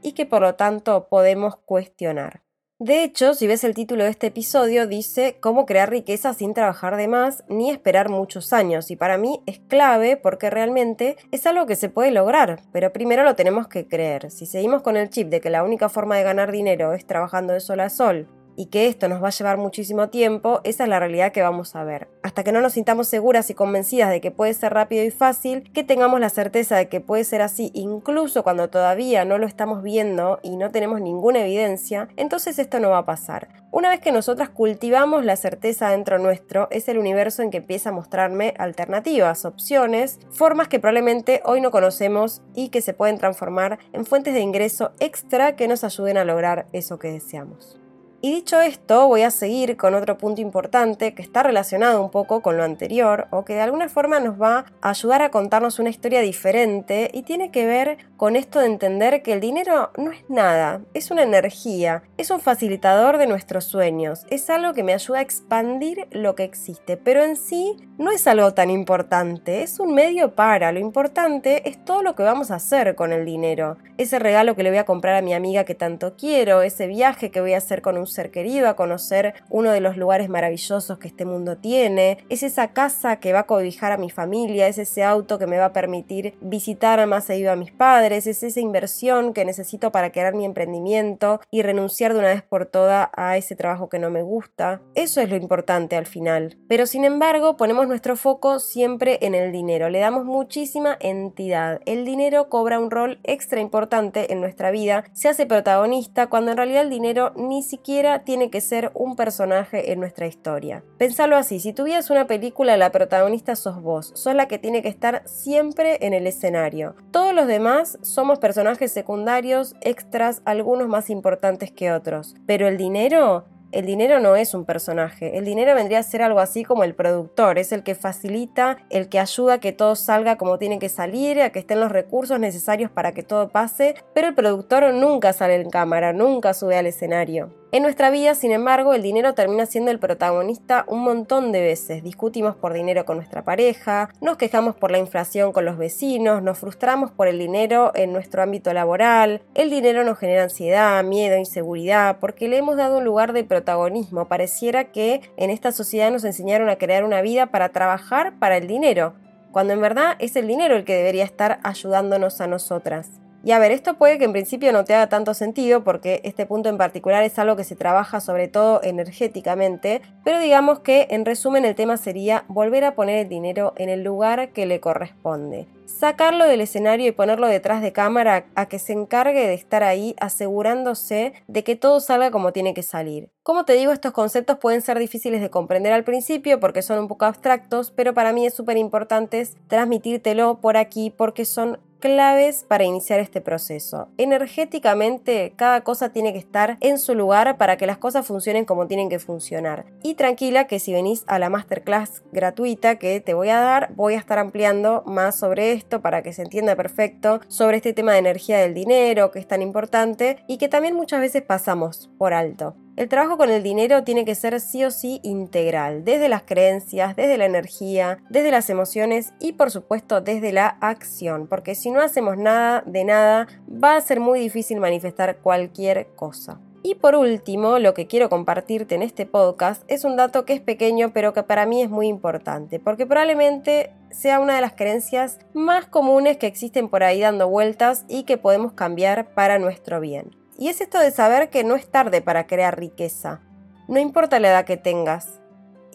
y 0.02 0.14
que 0.14 0.26
por 0.26 0.42
lo 0.42 0.56
tanto 0.56 1.08
podemos 1.10 1.56
cuestionar. 1.58 2.46
De 2.78 3.06
hecho, 3.06 3.36
si 3.36 3.48
ves 3.48 3.64
el 3.64 3.74
título 3.74 4.04
de 4.04 4.10
este 4.10 4.28
episodio, 4.28 4.86
dice 4.86 5.38
cómo 5.40 5.66
crear 5.66 5.90
riqueza 5.90 6.34
sin 6.34 6.54
trabajar 6.54 6.98
de 6.98 7.08
más 7.08 7.46
ni 7.48 7.72
esperar 7.72 8.10
muchos 8.10 8.52
años. 8.52 8.92
Y 8.92 8.98
para 8.98 9.18
mí 9.18 9.40
es 9.46 9.60
clave 9.60 10.18
porque 10.18 10.50
realmente 10.50 11.16
es 11.32 11.48
algo 11.48 11.68
que 11.68 11.78
se 11.78 11.88
puede 11.88 12.12
lograr, 12.12 12.60
pero 12.74 12.92
primero 12.92 13.24
lo 13.24 13.36
tenemos 13.36 13.70
que 13.70 13.88
creer. 13.88 14.30
Si 14.30 14.46
seguimos 14.46 14.82
con 14.82 14.98
el 14.98 15.10
chip 15.10 15.30
de 15.30 15.40
que 15.40 15.50
la 15.50 15.64
única 15.64 15.88
forma 15.88 16.18
de 16.18 16.24
ganar 16.24 16.52
dinero 16.52 16.94
es 16.94 17.08
trabajando 17.08 17.54
de 17.54 17.62
sol 17.62 17.80
a 17.80 17.90
sol, 17.90 18.28
y 18.56 18.68
que 18.68 18.88
esto 18.88 19.08
nos 19.08 19.24
va 19.24 19.28
a 19.28 19.32
llevar 19.32 19.58
muchísimo 19.58 20.10
tiempo, 20.10 20.62
esa 20.64 20.84
es 20.84 20.90
la 20.90 21.00
realidad 21.00 21.32
que 21.32 21.42
vamos 21.42 21.76
a 21.76 21.84
ver. 21.84 22.08
Hasta 22.24 22.44
que 22.44 22.52
no 22.52 22.62
nos 22.62 22.74
sintamos 22.74 23.08
seguras 23.08 23.50
y 23.50 23.54
convencidas 23.54 24.10
de 24.10 24.22
que 24.22 24.32
puede 24.32 24.54
ser 24.54 24.74
rápido 24.74 25.04
y 25.04 25.12
fácil, 25.12 25.72
que 25.74 25.84
tengamos 25.84 26.20
la 26.20 26.30
certeza 26.30 26.76
de 26.76 26.90
que 26.90 27.02
puede 27.02 27.24
ser 27.24 27.42
así 27.42 27.72
incluso 27.74 28.44
cuando 28.44 28.70
todavía 28.70 29.26
no 29.26 29.38
lo 29.38 29.48
estamos 29.48 29.84
viendo 29.84 30.40
y 30.44 30.58
no 30.58 30.72
tenemos 30.72 31.02
ninguna 31.02 31.42
evidencia, 31.42 32.08
entonces 32.16 32.60
esto 32.60 32.80
no 32.80 32.92
va 32.92 33.00
a 33.00 33.06
pasar. 33.06 33.66
Una 33.72 33.90
vez 33.90 34.00
que 34.00 34.14
nosotras 34.14 34.50
cultivamos 34.50 35.26
la 35.26 35.36
certeza 35.36 35.90
dentro 35.90 36.18
nuestro, 36.18 36.70
es 36.72 36.88
el 36.88 36.98
universo 36.98 37.42
en 37.42 37.52
que 37.52 37.58
empieza 37.58 37.90
a 37.90 37.92
mostrarme 37.92 38.54
alternativas, 38.58 39.44
opciones, 39.44 40.20
formas 40.32 40.70
que 40.70 40.80
probablemente 40.80 41.42
hoy 41.44 41.60
no 41.60 41.72
conocemos 41.72 42.42
y 42.54 42.70
que 42.70 42.82
se 42.82 42.94
pueden 42.94 43.18
transformar 43.18 43.80
en 43.92 44.06
fuentes 44.06 44.34
de 44.34 44.40
ingreso 44.40 44.94
extra 45.00 45.58
que 45.58 45.68
nos 45.68 45.84
ayuden 45.84 46.18
a 46.18 46.24
lograr 46.24 46.68
eso 46.72 47.00
que 47.00 47.12
deseamos. 47.12 47.78
Y 48.26 48.32
dicho 48.32 48.60
esto, 48.60 49.08
voy 49.08 49.22
a 49.22 49.30
seguir 49.30 49.78
con 49.78 49.94
otro 49.94 50.18
punto 50.18 50.42
importante 50.42 51.14
que 51.14 51.22
está 51.22 51.44
relacionado 51.44 52.02
un 52.02 52.10
poco 52.10 52.42
con 52.42 52.58
lo 52.58 52.64
anterior 52.64 53.28
o 53.30 53.46
que 53.46 53.54
de 53.54 53.62
alguna 53.62 53.88
forma 53.88 54.20
nos 54.20 54.42
va 54.42 54.66
a 54.82 54.90
ayudar 54.90 55.22
a 55.22 55.30
contarnos 55.30 55.78
una 55.78 55.92
historia 55.92 56.22
diferente 56.22 57.12
y 57.14 57.22
tiene 57.22 57.52
que 57.52 57.68
ver 57.68 58.00
con 58.18 58.36
esto 58.36 58.60
de 58.60 58.66
entender 58.66 59.22
que 59.22 59.34
el 59.34 59.42
dinero 59.42 59.92
no 59.98 60.12
es 60.12 60.28
nada, 60.28 60.82
es 60.96 61.12
una 61.12 61.22
energía, 61.22 62.02
es 62.18 62.32
un 62.32 62.40
facilitador 62.40 63.20
de 63.20 63.28
nuestros 63.28 63.66
sueños, 63.66 64.26
es 64.32 64.50
algo 64.50 64.74
que 64.74 64.82
me 64.82 64.94
ayuda 64.94 65.20
a 65.20 65.22
expandir 65.22 66.08
lo 66.10 66.34
que 66.34 66.46
existe, 66.46 66.98
pero 66.98 67.24
en 67.24 67.36
sí 67.36 67.78
no 68.00 68.10
es 68.10 68.26
algo 68.26 68.56
tan 68.56 68.72
importante, 68.72 69.62
es 69.62 69.80
un 69.80 69.94
medio 69.94 70.34
para, 70.34 70.72
lo 70.72 70.80
importante 70.80 71.70
es 71.70 71.84
todo 71.86 72.02
lo 72.02 72.16
que 72.16 72.24
vamos 72.24 72.50
a 72.50 72.56
hacer 72.56 72.96
con 72.96 73.12
el 73.14 73.24
dinero, 73.24 73.78
ese 73.98 74.18
regalo 74.18 74.56
que 74.56 74.64
le 74.64 74.70
voy 74.70 74.80
a 74.80 74.86
comprar 74.86 75.16
a 75.16 75.22
mi 75.22 75.34
amiga 75.34 75.64
que 75.64 75.76
tanto 75.76 76.16
quiero, 76.16 76.64
ese 76.64 76.88
viaje 76.88 77.30
que 77.30 77.42
voy 77.42 77.54
a 77.54 77.60
hacer 77.60 77.82
con 77.82 77.98
un 77.98 78.08
ser 78.16 78.32
querido, 78.32 78.68
a 78.68 78.76
conocer 78.76 79.36
uno 79.50 79.72
de 79.72 79.82
los 79.82 79.98
lugares 79.98 80.30
maravillosos 80.30 80.98
que 80.98 81.08
este 81.08 81.26
mundo 81.26 81.58
tiene, 81.58 82.18
es 82.30 82.44
esa 82.44 82.70
casa 82.70 83.18
que 83.18 83.34
va 83.34 83.40
a 83.40 83.46
cobijar 83.46 83.92
a 83.92 83.98
mi 83.98 84.10
familia, 84.10 84.68
es 84.68 84.78
ese 84.78 85.04
auto 85.04 85.38
que 85.38 85.48
me 85.48 85.58
va 85.58 85.66
a 85.66 85.74
permitir 85.74 86.38
visitar 86.42 87.06
más 87.08 87.26
seguido 87.26 87.52
a 87.52 87.56
mis 87.56 87.72
padres, 87.72 88.28
es 88.28 88.42
esa 88.44 88.60
inversión 88.60 89.34
que 89.34 89.46
necesito 89.46 89.92
para 89.92 90.12
crear 90.12 90.34
mi 90.34 90.46
emprendimiento 90.46 91.42
y 91.52 91.62
renunciar 91.62 92.14
de 92.14 92.20
una 92.20 92.30
vez 92.30 92.44
por 92.44 92.66
todas 92.66 93.10
a 93.16 93.38
ese 93.38 93.56
trabajo 93.56 93.90
que 93.90 94.00
no 94.00 94.10
me 94.10 94.22
gusta. 94.22 94.82
Eso 94.96 95.22
es 95.22 95.30
lo 95.30 95.36
importante 95.36 95.96
al 95.96 96.06
final. 96.06 96.58
Pero 96.68 96.86
sin 96.86 97.06
embargo, 97.06 97.58
ponemos 97.58 97.88
nuestro 97.88 98.16
foco 98.16 98.60
siempre 98.60 99.20
en 99.22 99.36
el 99.36 99.52
dinero, 99.52 99.90
le 99.90 100.00
damos 100.00 100.26
muchísima 100.26 100.98
entidad. 101.00 101.82
El 101.86 102.06
dinero 102.06 102.50
cobra 102.50 102.80
un 102.80 102.92
rol 102.92 103.20
extra 103.24 103.60
importante 103.60 104.32
en 104.32 104.40
nuestra 104.40 104.72
vida, 104.72 105.04
se 105.14 105.28
hace 105.28 105.46
protagonista 105.46 106.28
cuando 106.28 106.52
en 106.52 106.58
realidad 106.58 106.84
el 106.84 106.90
dinero 106.90 107.34
ni 107.36 107.64
siquiera 107.64 108.05
tiene 108.24 108.50
que 108.50 108.62
ser 108.62 108.92
un 108.94 109.16
personaje 109.16 109.92
en 109.92 110.00
nuestra 110.00 110.28
historia. 110.28 110.84
Pensalo 110.98 111.36
así, 111.36 111.60
si 111.60 111.74
tuvieras 111.74 112.10
una 112.10 112.28
película, 112.28 112.78
la 112.78 112.92
protagonista 112.92 113.56
sos 113.56 113.82
vos, 113.82 114.12
sos 114.16 114.36
la 114.36 114.48
que 114.48 114.60
tiene 114.60 114.82
que 114.82 114.90
estar 114.90 115.24
siempre 115.26 115.98
en 116.06 116.14
el 116.14 116.28
escenario. 116.28 116.96
Todos 117.12 117.34
los 117.34 117.48
demás 117.48 117.98
somos 118.02 118.40
personajes 118.40 118.92
secundarios, 118.92 119.76
extras, 119.82 120.42
algunos 120.46 120.88
más 120.88 121.10
importantes 121.10 121.72
que 121.72 121.92
otros. 121.92 122.36
Pero 122.46 122.68
el 122.68 122.78
dinero 122.78 123.46
el 123.76 123.86
dinero 123.86 124.22
no 124.22 124.38
es 124.38 124.54
un 124.54 124.64
personaje, 124.64 125.38
el 125.38 125.44
dinero 125.44 125.76
vendría 125.76 126.00
a 126.00 126.04
ser 126.04 126.22
algo 126.22 126.40
así 126.40 126.64
como 126.64 126.86
el 126.86 126.96
productor, 126.96 127.60
es 127.60 127.74
el 127.74 127.84
que 127.84 127.94
facilita, 127.94 128.78
el 128.90 129.10
que 129.10 129.20
ayuda 129.20 129.56
a 129.56 129.60
que 129.60 129.74
todo 129.74 129.98
salga 129.98 130.38
como 130.38 130.58
tiene 130.58 130.80
que 130.80 130.88
salir, 130.88 131.42
a 131.42 131.50
que 131.50 131.60
estén 131.60 131.82
los 131.82 131.92
recursos 131.92 132.40
necesarios 132.40 132.90
para 132.90 133.14
que 133.14 133.22
todo 133.22 133.50
pase, 133.50 133.96
pero 134.14 134.30
el 134.30 134.34
productor 134.34 134.94
nunca 134.94 135.34
sale 135.34 135.56
en 135.56 135.70
cámara, 135.70 136.14
nunca 136.14 136.54
sube 136.54 136.78
al 136.78 136.86
escenario. 136.86 137.50
En 137.76 137.84
nuestra 137.84 138.10
vida, 138.10 138.36
sin 138.36 138.54
embargo, 138.54 138.94
el 138.94 139.02
dinero 139.02 139.34
termina 139.34 139.66
siendo 139.66 139.92
el 139.92 140.00
protagonista 140.00 140.86
un 140.88 141.02
montón 141.02 141.52
de 141.52 141.60
veces. 141.60 142.04
Discutimos 142.04 142.56
por 142.56 142.72
dinero 142.72 143.04
con 143.04 143.18
nuestra 143.18 143.44
pareja, 143.44 144.08
nos 144.22 144.38
quejamos 144.38 144.78
por 144.78 144.92
la 144.92 144.98
inflación 144.98 145.52
con 145.52 145.66
los 145.66 145.78
vecinos, 145.78 146.42
nos 146.42 146.58
frustramos 146.58 147.12
por 147.12 147.28
el 147.28 147.38
dinero 147.38 147.92
en 147.94 148.14
nuestro 148.14 148.42
ámbito 148.42 148.72
laboral, 148.72 149.42
el 149.56 149.70
dinero 149.70 150.06
nos 150.06 150.18
genera 150.18 150.44
ansiedad, 150.44 151.04
miedo, 151.04 151.36
inseguridad, 151.36 152.20
porque 152.22 152.48
le 152.48 152.60
hemos 152.60 152.78
dado 152.78 153.00
un 153.00 153.04
lugar 153.04 153.34
de 153.34 153.44
protagonismo. 153.44 154.30
Pareciera 154.30 154.94
que 154.94 155.20
en 155.36 155.50
esta 155.50 155.74
sociedad 155.74 156.12
nos 156.12 156.24
enseñaron 156.24 156.70
a 156.70 156.78
crear 156.78 157.04
una 157.04 157.22
vida 157.22 157.48
para 157.48 157.74
trabajar 157.74 158.40
para 158.40 158.56
el 158.56 158.68
dinero, 158.68 159.16
cuando 159.52 159.74
en 159.74 159.82
verdad 159.82 160.16
es 160.20 160.38
el 160.38 160.48
dinero 160.48 160.78
el 160.78 160.86
que 160.86 160.96
debería 160.96 161.26
estar 161.26 161.60
ayudándonos 161.64 162.40
a 162.40 162.48
nosotras. 162.48 163.20
Y 163.46 163.52
a 163.52 163.60
ver, 163.60 163.72
esto 163.72 163.94
puede 163.94 164.18
que 164.18 164.26
en 164.26 164.32
principio 164.32 164.74
no 164.74 164.86
te 164.86 164.96
haga 164.96 165.08
tanto 165.08 165.36
sentido 165.36 165.84
porque 165.84 166.20
este 166.24 166.48
punto 166.48 166.68
en 166.68 166.80
particular 166.80 167.24
es 167.24 167.38
algo 167.38 167.56
que 167.56 167.64
se 167.64 167.76
trabaja 167.76 168.20
sobre 168.20 168.48
todo 168.48 168.82
energéticamente, 168.82 170.02
pero 170.24 170.40
digamos 170.40 170.80
que 170.80 171.06
en 171.12 171.26
resumen 171.26 171.64
el 171.64 171.76
tema 171.76 171.98
sería 171.98 172.46
volver 172.48 172.84
a 172.84 172.96
poner 172.96 173.20
el 173.20 173.30
dinero 173.30 173.74
en 173.78 173.90
el 173.90 174.04
lugar 174.04 174.50
que 174.50 174.66
le 174.66 174.80
corresponde. 174.80 175.68
Sacarlo 175.86 176.46
del 176.46 176.62
escenario 176.62 177.08
y 177.08 177.12
ponerlo 177.12 177.46
detrás 177.46 177.84
de 177.84 177.94
cámara 177.94 178.48
a 178.56 178.66
que 178.66 178.80
se 178.80 178.94
encargue 178.94 179.46
de 179.46 179.54
estar 179.54 179.84
ahí 179.84 180.16
asegurándose 180.20 181.34
de 181.48 181.64
que 181.64 181.76
todo 181.76 182.00
salga 182.00 182.32
como 182.32 182.52
tiene 182.52 182.74
que 182.74 182.82
salir. 182.82 183.30
Como 183.44 183.64
te 183.64 183.74
digo, 183.74 183.92
estos 183.92 184.12
conceptos 184.12 184.58
pueden 184.58 184.82
ser 184.82 184.98
difíciles 184.98 185.40
de 185.40 185.52
comprender 185.52 185.94
al 185.94 186.04
principio 186.04 186.60
porque 186.60 186.82
son 186.82 186.98
un 186.98 187.08
poco 187.08 187.26
abstractos, 187.26 187.92
pero 187.92 188.16
para 188.16 188.34
mí 188.34 188.48
es 188.48 188.56
súper 188.56 188.78
importante 188.78 189.48
transmitírtelo 189.68 190.60
por 190.60 190.78
aquí 190.78 191.14
porque 191.16 191.46
son 191.46 191.78
claves 192.00 192.66
para 192.68 192.84
iniciar 192.84 193.20
este 193.20 193.42
proceso. 193.42 194.10
Energéticamente, 194.18 195.54
cada 195.56 195.82
cosa 195.82 196.10
tiene 196.10 196.34
que 196.34 196.40
estar 196.40 196.78
en 196.82 197.00
su 197.00 197.16
lugar 197.16 197.58
para 197.58 197.78
que 197.78 197.88
las 197.88 197.98
cosas 197.98 198.26
funcionen 198.26 198.66
como 198.66 198.88
tienen 198.88 199.10
que 199.10 199.20
funcionar. 199.20 199.86
Y 200.04 200.16
tranquila 200.16 200.68
que 200.68 200.80
si 200.80 200.94
venís 200.94 201.24
a 201.28 201.40
la 201.40 201.50
masterclass 201.50 202.24
gratuita 202.32 202.98
que 202.98 203.20
te 203.20 203.34
voy 203.34 203.50
a 203.50 203.60
dar, 203.60 203.94
voy 203.96 204.14
a 204.14 204.20
estar 204.20 204.40
ampliando 204.40 205.04
más 205.06 205.36
sobre 205.36 205.72
esto 205.72 206.02
para 206.02 206.22
que 206.24 206.34
se 206.34 206.44
entienda 206.44 206.76
perfecto 206.76 207.42
sobre 207.48 207.78
este 207.78 207.94
tema 207.94 208.14
de 208.14 208.20
energía 208.20 208.60
del 208.60 208.74
dinero, 208.74 209.32
que 209.32 209.40
es 209.40 209.48
tan 209.48 209.62
importante 209.62 210.44
y 210.48 210.58
que 210.58 210.68
también 210.68 210.96
muchas 210.96 211.22
veces 211.22 211.42
pasamos 211.42 212.10
por 212.18 212.34
alto. 212.34 212.76
El 212.98 213.10
trabajo 213.10 213.36
con 213.36 213.50
el 213.50 213.62
dinero 213.62 214.06
tiene 214.06 214.24
que 214.24 214.36
ser 214.36 214.62
sí 214.62 214.86
o 214.86 214.90
sí 214.90 215.20
integral, 215.22 216.06
desde 216.06 216.30
las 216.30 216.44
creencias, 216.44 217.14
desde 217.18 217.38
la 217.38 217.44
energía, 217.44 218.20
desde 218.30 218.52
las 218.52 218.70
emociones 218.70 219.34
y 219.38 219.52
por 219.52 219.70
supuesto 219.70 220.22
desde 220.22 220.54
la 220.54 220.78
acción, 220.80 221.48
porque 221.48 221.76
si 221.76 221.92
no 221.92 222.00
hacemos 222.00 222.38
nada 222.38 222.84
de 222.86 223.04
nada 223.04 223.48
va 223.70 223.98
a 223.98 224.02
ser 224.02 224.22
muy 224.22 224.40
difícil 224.40 224.80
manifestar 224.80 225.40
cualquier 225.40 226.08
cosa. 226.16 226.62
Y 226.84 226.96
por 226.96 227.16
último, 227.16 227.80
lo 227.80 227.94
que 227.94 228.08
quiero 228.08 228.30
compartirte 228.30 228.96
en 228.96 229.02
este 229.02 229.26
podcast 229.26 229.84
es 229.90 230.06
un 230.06 230.16
dato 230.16 230.46
que 230.46 230.54
es 230.54 230.62
pequeño 230.62 231.12
pero 231.12 231.34
que 231.34 231.44
para 231.44 231.66
mí 231.66 231.82
es 231.82 231.90
muy 231.90 232.08
importante, 232.08 232.80
porque 232.80 233.06
probablemente 233.06 233.92
sea 234.10 234.40
una 234.40 234.56
de 234.56 234.62
las 234.62 234.72
creencias 234.72 235.40
más 235.54 235.86
comunes 235.86 236.38
que 236.38 236.48
existen 236.48 236.88
por 236.88 237.04
ahí 237.04 237.20
dando 237.20 237.50
vueltas 237.50 238.06
y 238.08 238.24
que 238.24 238.38
podemos 238.38 238.72
cambiar 238.72 239.34
para 239.34 239.60
nuestro 239.60 240.00
bien. 240.00 240.45
Y 240.58 240.70
es 240.70 240.82
esto 240.82 241.00
de 241.00 241.12
saber 241.12 241.50
que 241.50 241.64
no 241.64 241.76
es 241.76 241.88
tarde 241.88 242.22
para 242.22 242.48
crear 242.48 242.80
riqueza, 242.80 243.42
no 243.88 244.00
importa 244.00 244.40
la 244.40 244.50
edad 244.50 244.66
que 244.66 244.78
tengas. 244.78 245.40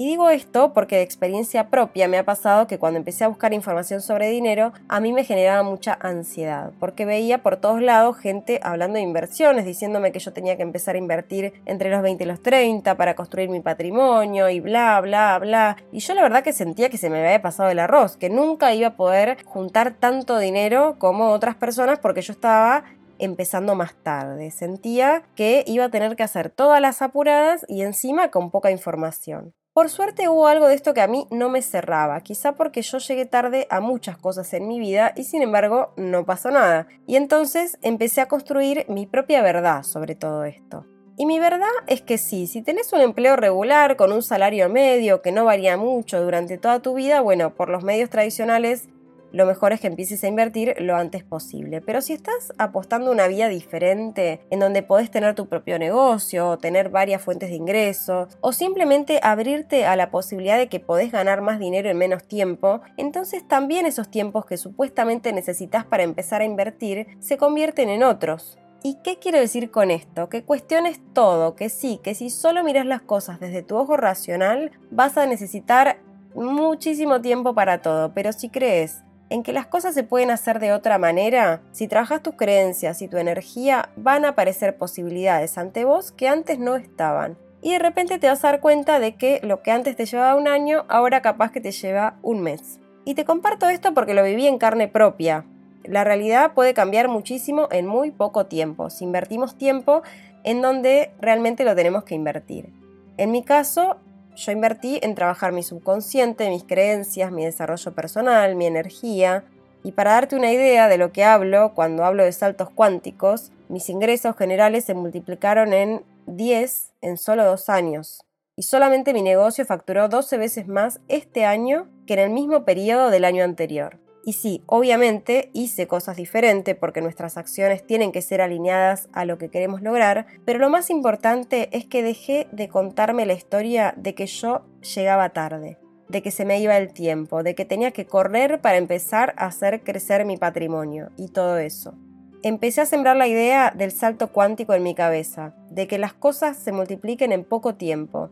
Y 0.01 0.07
digo 0.07 0.31
esto 0.31 0.73
porque 0.73 0.97
de 0.97 1.03
experiencia 1.03 1.69
propia 1.69 2.09
me 2.09 2.17
ha 2.17 2.25
pasado 2.25 2.67
que 2.67 2.79
cuando 2.79 2.97
empecé 2.97 3.25
a 3.25 3.29
buscar 3.29 3.53
información 3.53 4.01
sobre 4.01 4.31
dinero, 4.31 4.73
a 4.89 4.99
mí 4.99 5.13
me 5.13 5.25
generaba 5.25 5.63
mucha 5.63 5.99
ansiedad, 6.01 6.71
porque 6.81 7.05
veía 7.05 7.43
por 7.43 7.59
todos 7.59 7.83
lados 7.83 8.17
gente 8.17 8.61
hablando 8.63 8.97
de 8.97 9.03
inversiones, 9.03 9.67
diciéndome 9.67 10.11
que 10.11 10.19
yo 10.19 10.33
tenía 10.33 10.57
que 10.57 10.63
empezar 10.63 10.95
a 10.95 10.99
invertir 10.99 11.53
entre 11.67 11.91
los 11.91 12.01
20 12.01 12.25
y 12.25 12.27
los 12.27 12.43
30 12.43 12.97
para 12.97 13.15
construir 13.15 13.51
mi 13.51 13.61
patrimonio 13.61 14.49
y 14.49 14.61
bla, 14.61 14.99
bla, 15.03 15.39
bla. 15.39 15.77
Y 15.93 15.99
yo 15.99 16.15
la 16.15 16.23
verdad 16.23 16.45
que 16.45 16.55
sentía 16.55 16.89
que 16.89 16.97
se 16.97 17.11
me 17.11 17.19
había 17.19 17.43
pasado 17.43 17.69
el 17.69 17.79
arroz, 17.79 18.17
que 18.17 18.31
nunca 18.31 18.73
iba 18.73 18.89
a 18.89 18.97
poder 18.97 19.45
juntar 19.45 19.93
tanto 19.93 20.39
dinero 20.39 20.97
como 20.99 21.29
otras 21.29 21.57
personas 21.57 21.99
porque 21.99 22.23
yo 22.23 22.33
estaba 22.33 22.85
empezando 23.21 23.75
más 23.75 23.95
tarde. 24.03 24.51
Sentía 24.51 25.23
que 25.37 25.65
iba 25.67 25.85
a 25.85 25.91
tener 25.91 26.17
que 26.17 26.23
hacer 26.23 26.51
todas 26.51 26.81
las 26.81 27.03
apuradas 27.03 27.65
y 27.69 27.83
encima 27.83 28.31
con 28.31 28.51
poca 28.51 28.71
información. 28.71 29.55
Por 29.73 29.89
suerte 29.89 30.29
hubo 30.29 30.49
algo 30.49 30.67
de 30.67 30.75
esto 30.75 30.95
que 30.95 31.01
a 31.01 31.07
mí 31.07 31.29
no 31.31 31.49
me 31.49 31.63
cerraba, 31.63 32.21
quizá 32.23 32.53
porque 32.57 32.83
yo 32.83 32.99
llegué 32.99 33.25
tarde 33.25 33.69
a 33.71 33.81
muchas 33.81 34.19
cosas 34.19 34.53
en 34.53 34.67
mi 34.67 34.81
vida 34.81 35.13
y 35.17 35.23
sin 35.23 35.43
embargo 35.43 35.93
no 35.97 36.27
pasó 36.27 36.51
nada. 36.51 36.89
Y 37.07 37.15
entonces 37.15 37.79
empecé 37.81 38.21
a 38.21 38.27
construir 38.27 38.85
mi 38.89 39.07
propia 39.07 39.43
verdad 39.43 39.85
sobre 39.85 40.17
todo 40.17 40.45
esto. 40.45 40.87
Y 41.17 41.27
mi 41.27 41.39
verdad 41.39 41.69
es 41.87 42.03
que 42.03 42.19
sí, 42.19 42.47
si 42.47 42.63
tenés 42.63 42.93
un 42.93 43.01
empleo 43.01 43.37
regular 43.37 43.97
con 43.97 44.11
un 44.11 44.23
salario 44.23 44.69
medio 44.69 45.23
que 45.23 45.33
no 45.33 45.45
varía 45.45 45.77
mucho 45.77 46.21
durante 46.21 46.59
toda 46.59 46.81
tu 46.81 46.95
vida, 46.95 47.21
bueno, 47.21 47.55
por 47.55 47.69
los 47.69 47.85
medios 47.85 48.11
tradicionales 48.11 48.89
lo 49.33 49.47
mejor 49.47 49.73
es 49.73 49.81
que 49.81 49.87
empieces 49.87 50.23
a 50.25 50.29
invertir 50.29 50.75
lo 50.79 50.97
antes 50.97 51.25
posible. 51.25 51.81
Pero 51.81 52.01
si 52.01 52.13
estás 52.13 52.53
apostando 52.59 53.11
una 53.11 53.29
vida 53.29 53.49
diferente, 53.49 54.41
en 54.51 54.61
donde 54.61 54.83
podés 54.83 55.11
tener 55.11 55.35
tu 55.35 55.47
propio 55.47 55.79
negocio, 55.79 56.59
tener 56.59 56.89
varias 56.89 57.23
fuentes 57.23 57.51
de 57.51 57.57
ingresos, 57.57 58.37
o 58.41 58.53
simplemente 58.53 59.21
abrirte 59.23 59.87
a 59.87 59.97
la 59.97 60.11
posibilidad 60.11 60.59
de 60.59 60.69
que 60.69 60.81
podés 60.81 61.13
ganar 61.13 61.41
más 61.41 61.59
dinero 61.59 61.91
en 61.91 61.99
menos 61.99 62.25
tiempo, 62.25 62.81
entonces 62.97 63.47
también 63.47 63.87
esos 63.87 64.11
tiempos 64.11 64.47
que 64.47 64.57
supuestamente 64.57 65.33
necesitas 65.33 65.85
para 65.85 66.03
empezar 66.03 66.41
a 66.41 66.45
invertir 66.45 67.07
se 67.21 67.37
convierten 67.37 67.89
en 67.89 68.03
otros. 68.03 68.59
¿Y 68.83 68.97
qué 69.05 69.19
quiero 69.19 69.39
decir 69.39 69.71
con 69.71 69.91
esto? 69.91 70.31
Que 70.31 70.43
cuestiones 70.43 71.01
todo, 71.13 71.55
que 71.55 71.69
sí, 71.69 72.01
que 72.03 72.15
si 72.15 72.31
solo 72.31 72.65
miras 72.65 72.87
las 72.87 73.03
cosas 73.03 73.39
desde 73.39 73.63
tu 73.63 73.77
ojo 73.77 73.99
racional, 73.99 74.73
vas 74.91 75.19
a 75.19 75.27
necesitar 75.27 75.99
muchísimo 76.35 77.21
tiempo 77.21 77.55
para 77.55 77.83
todo, 77.83 78.15
pero 78.15 78.33
si 78.33 78.49
crees 78.49 79.03
en 79.31 79.45
que 79.45 79.53
las 79.53 79.67
cosas 79.67 79.95
se 79.95 80.03
pueden 80.03 80.31
hacer 80.31 80.59
de 80.59 80.73
otra 80.73 80.99
manera, 80.99 81.63
si 81.71 81.89
trabajas 81.89 82.23
tus 82.23 82.35
creencias 82.35 83.01
y 83.01 83.09
tu 83.09 83.17
energía, 83.17 83.91
van 83.97 84.25
a 84.25 84.31
aparecer 84.31 84.77
posibilidades 84.77 85.57
ante 85.57 85.85
vos 85.85 86.13
que 86.13 86.29
antes 86.29 86.59
no 86.59 86.77
estaban. 86.77 87.39
Y 87.63 87.73
de 87.73 87.79
repente 87.79 88.19
te 88.19 88.27
vas 88.27 88.45
a 88.45 88.51
dar 88.51 88.61
cuenta 88.61 88.99
de 88.99 89.15
que 89.15 89.41
lo 89.43 89.63
que 89.63 89.71
antes 89.71 89.95
te 89.95 90.07
llevaba 90.07 90.35
un 90.35 90.49
año, 90.49 90.85
ahora 90.89 91.23
capaz 91.23 91.53
que 91.53 91.61
te 91.61 91.71
lleva 91.71 92.17
un 92.23 92.41
mes. 92.41 92.81
Y 93.05 93.15
te 93.15 93.25
comparto 93.25 93.69
esto 93.69 93.95
porque 93.95 94.15
lo 94.15 94.25
viví 94.25 94.47
en 94.47 94.59
carne 94.59 94.89
propia. 94.89 95.45
La 95.85 96.05
realidad 96.05 96.53
puede 96.53 96.75
cambiar 96.75 97.09
muchísimo 97.09 97.69
en 97.71 97.87
muy 97.87 98.11
poco 98.11 98.47
tiempo, 98.47 98.91
si 98.91 99.05
invertimos 99.05 99.57
tiempo 99.57 100.03
en 100.43 100.61
donde 100.63 101.13
realmente 101.21 101.65
lo 101.65 101.75
tenemos 101.75 102.05
que 102.05 102.15
invertir. 102.15 102.71
En 103.17 103.31
mi 103.31 103.43
caso, 103.43 103.99
yo 104.37 104.53
invertí 104.53 104.99
en 105.03 105.15
trabajar 105.15 105.53
mi 105.53 105.63
subconsciente, 105.63 106.49
mis 106.51 106.65
creencias, 106.65 107.33
mi 107.33 107.45
desarrollo 107.45 107.93
personal, 107.93 108.57
mi 108.57 108.67
energía. 108.67 109.45
Y 109.83 109.93
para 109.93 110.13
darte 110.13 110.37
una 110.37 110.53
idea 110.53 110.89
de 110.89 110.99
lo 110.99 111.13
que 111.13 111.25
hablo 111.25 111.73
cuando 111.75 112.05
hablo 112.05 112.25
de 112.25 112.33
saltos 112.33 112.71
cuánticos, 112.71 113.51
mis 113.69 113.89
ingresos 113.89 114.37
generales 114.37 114.85
se 114.85 114.95
multiplicaron 114.95 115.73
en 115.73 116.03
10 116.27 116.93
en 117.01 117.17
solo 117.17 117.45
dos 117.45 117.69
años. 117.69 118.25
Y 118.57 118.63
solamente 118.63 119.15
mi 119.15 119.23
negocio 119.23 119.65
facturó 119.65 120.09
12 120.09 120.37
veces 120.37 120.69
más 120.69 121.01
este 121.09 121.45
año 121.45 121.89
que 122.07 122.15
en 122.15 122.21
el 122.21 122.31
mismo 122.31 122.65
periodo 122.65 123.11
del 123.11 123.25
año 123.25 123.43
anterior. 123.43 123.99
Y 124.25 124.35
sí, 124.35 124.63
obviamente 124.67 125.51
hice 125.55 125.87
cosas 125.87 126.17
diferentes 126.17 126.77
porque 126.77 127.01
nuestras 127.01 127.39
acciones 127.39 127.87
tienen 127.87 128.13
que 128.13 128.21
ser 128.21 128.43
alineadas 128.43 129.09
a 129.13 129.25
lo 129.25 129.39
que 129.39 129.49
queremos 129.49 129.81
lograr, 129.81 130.27
pero 130.45 130.59
lo 130.59 130.69
más 130.69 130.91
importante 130.91 131.75
es 131.77 131.87
que 131.87 132.03
dejé 132.03 132.47
de 132.53 132.69
contarme 132.69 133.25
la 133.25 133.33
historia 133.33 133.95
de 133.97 134.15
que 134.15 134.27
yo 134.27 134.67
llegaba 134.95 135.31
tarde, 135.31 135.79
de 136.09 136.23
que 136.23 136.31
se 136.31 136.45
me 136.45 136.61
iba 136.61 136.77
el 136.77 136.93
tiempo, 136.93 137.43
de 137.43 137.55
que 137.55 137.65
tenía 137.65 137.93
que 137.93 138.05
correr 138.05 138.61
para 138.61 138.77
empezar 138.77 139.33
a 139.39 139.47
hacer 139.47 139.83
crecer 139.83 140.27
mi 140.27 140.37
patrimonio 140.37 141.11
y 141.17 141.29
todo 141.29 141.57
eso. 141.57 141.95
Empecé 142.43 142.83
a 142.83 142.87
sembrar 142.87 143.17
la 143.17 143.29
idea 143.29 143.73
del 143.75 143.91
salto 143.91 144.33
cuántico 144.33 144.75
en 144.75 144.83
mi 144.83 144.95
cabeza, 144.95 145.55
de 145.71 145.87
que 145.87 145.99
las 145.99 146.13
cosas 146.13 146.57
se 146.57 146.73
multipliquen 146.73 147.33
en 147.33 147.45
poco 147.45 147.75
tiempo, 147.75 148.31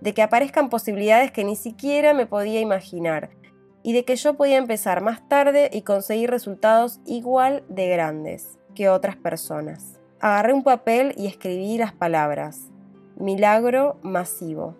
de 0.00 0.14
que 0.14 0.22
aparezcan 0.22 0.68
posibilidades 0.68 1.30
que 1.30 1.44
ni 1.44 1.54
siquiera 1.56 2.12
me 2.12 2.26
podía 2.26 2.60
imaginar, 2.60 3.30
y 3.82 3.92
de 3.92 4.04
que 4.04 4.16
yo 4.16 4.34
podía 4.34 4.58
empezar 4.58 5.02
más 5.02 5.28
tarde 5.28 5.70
y 5.72 5.82
conseguir 5.82 6.30
resultados 6.30 7.00
igual 7.04 7.64
de 7.68 7.88
grandes 7.88 8.58
que 8.74 8.88
otras 8.88 9.16
personas. 9.16 9.98
Agarré 10.20 10.52
un 10.52 10.62
papel 10.62 11.14
y 11.16 11.26
escribí 11.26 11.78
las 11.78 11.92
palabras. 11.92 12.70
Milagro 13.16 13.98
masivo. 14.02 14.76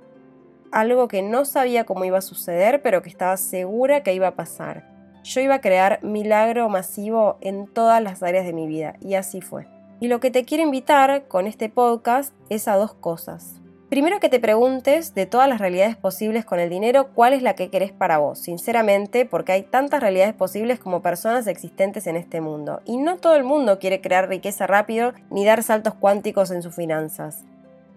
Algo 0.70 1.08
que 1.08 1.22
no 1.22 1.44
sabía 1.44 1.84
cómo 1.84 2.04
iba 2.04 2.18
a 2.18 2.22
suceder, 2.22 2.80
pero 2.80 3.02
que 3.02 3.10
estaba 3.10 3.36
segura 3.36 4.02
que 4.02 4.14
iba 4.14 4.28
a 4.28 4.36
pasar. 4.36 4.88
Yo 5.24 5.40
iba 5.40 5.56
a 5.56 5.60
crear 5.60 6.02
milagro 6.02 6.68
masivo 6.68 7.38
en 7.40 7.66
todas 7.66 8.02
las 8.02 8.22
áreas 8.22 8.46
de 8.46 8.52
mi 8.52 8.66
vida, 8.66 8.94
y 9.00 9.14
así 9.14 9.40
fue. 9.40 9.66
Y 10.00 10.08
lo 10.08 10.18
que 10.18 10.30
te 10.30 10.44
quiero 10.44 10.64
invitar 10.64 11.28
con 11.28 11.46
este 11.46 11.68
podcast 11.68 12.34
es 12.48 12.66
a 12.66 12.76
dos 12.76 12.94
cosas. 12.94 13.61
Primero 13.92 14.20
que 14.20 14.30
te 14.30 14.40
preguntes 14.40 15.14
de 15.14 15.26
todas 15.26 15.46
las 15.50 15.60
realidades 15.60 15.96
posibles 15.96 16.46
con 16.46 16.58
el 16.58 16.70
dinero, 16.70 17.08
cuál 17.12 17.34
es 17.34 17.42
la 17.42 17.52
que 17.52 17.68
querés 17.68 17.92
para 17.92 18.16
vos, 18.16 18.38
sinceramente, 18.38 19.26
porque 19.26 19.52
hay 19.52 19.64
tantas 19.64 20.00
realidades 20.00 20.32
posibles 20.32 20.78
como 20.78 21.02
personas 21.02 21.46
existentes 21.46 22.06
en 22.06 22.16
este 22.16 22.40
mundo. 22.40 22.80
Y 22.86 22.96
no 22.96 23.18
todo 23.18 23.34
el 23.36 23.44
mundo 23.44 23.78
quiere 23.78 24.00
crear 24.00 24.30
riqueza 24.30 24.66
rápido 24.66 25.12
ni 25.28 25.44
dar 25.44 25.62
saltos 25.62 25.92
cuánticos 25.92 26.50
en 26.52 26.62
sus 26.62 26.74
finanzas. 26.74 27.44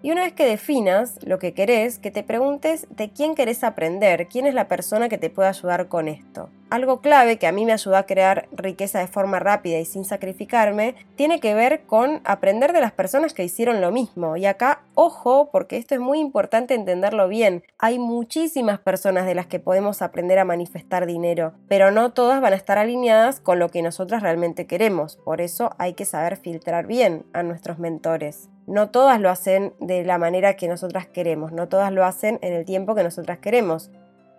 Y 0.06 0.12
una 0.12 0.22
vez 0.22 0.34
que 0.34 0.46
definas 0.46 1.18
lo 1.24 1.40
que 1.40 1.56
querés, 1.56 1.98
que 1.98 2.12
te 2.12 2.22
preguntes 2.22 2.86
de 2.92 3.10
quién 3.10 3.34
querés 3.34 3.64
aprender, 3.64 4.28
quién 4.28 4.46
es 4.46 4.54
la 4.54 4.68
persona 4.68 5.10
que 5.10 5.18
te 5.18 5.32
puede 5.32 5.50
ayudar 5.50 5.88
con 5.88 6.08
esto. 6.08 6.52
Algo 6.70 7.02
clave 7.02 7.40
que 7.40 7.48
a 7.48 7.52
mí 7.52 7.66
me 7.66 7.74
ayudó 7.74 7.96
a 7.96 8.06
crear 8.06 8.48
riqueza 8.52 9.00
de 9.00 9.08
forma 9.08 9.40
rápida 9.40 9.80
y 9.80 9.86
sin 9.86 10.06
sacrificarme, 10.06 10.94
tiene 11.16 11.40
que 11.40 11.56
ver 11.56 11.86
con 11.88 12.22
aprender 12.24 12.72
de 12.72 12.82
las 12.82 12.92
personas 12.92 13.34
que 13.34 13.44
hicieron 13.44 13.82
lo 13.82 13.92
mismo. 13.92 14.38
Y 14.38 14.46
acá, 14.46 14.84
ojo, 14.94 15.50
porque 15.52 15.78
esto 15.78 15.96
es 15.96 16.02
muy 16.02 16.20
importante 16.20 16.76
entenderlo 16.76 17.28
bien. 17.28 17.64
Hay 17.80 17.98
muchísimas 17.98 18.78
personas 18.78 19.26
de 19.26 19.34
las 19.34 19.48
que 19.48 19.60
podemos 19.60 20.04
aprender 20.04 20.38
a 20.38 20.46
manifestar 20.46 21.08
dinero, 21.08 21.54
pero 21.68 21.90
no 21.90 22.14
todas 22.14 22.42
van 22.42 22.54
a 22.54 22.58
estar 22.58 22.78
alineadas 22.78 23.40
con 23.40 23.58
lo 23.58 23.70
que 23.70 23.82
nosotras 23.82 24.22
realmente 24.22 24.68
queremos. 24.68 25.16
Por 25.16 25.42
eso 25.42 25.72
hay 25.80 25.94
que 25.94 26.06
saber 26.06 26.38
filtrar 26.38 26.86
bien 26.86 27.26
a 27.34 27.42
nuestros 27.42 27.80
mentores. 27.80 28.50
No 28.68 28.90
todas 28.90 29.20
lo 29.20 29.30
hacen 29.30 29.74
de 29.80 30.04
la 30.04 30.18
manera 30.18 30.56
que 30.56 30.68
nosotras 30.68 31.06
queremos, 31.06 31.52
no 31.52 31.68
todas 31.68 31.92
lo 31.92 32.04
hacen 32.04 32.40
en 32.42 32.54
el 32.54 32.66
tiempo 32.66 32.96
que 32.96 33.04
nosotras 33.04 33.38
queremos. 33.38 33.92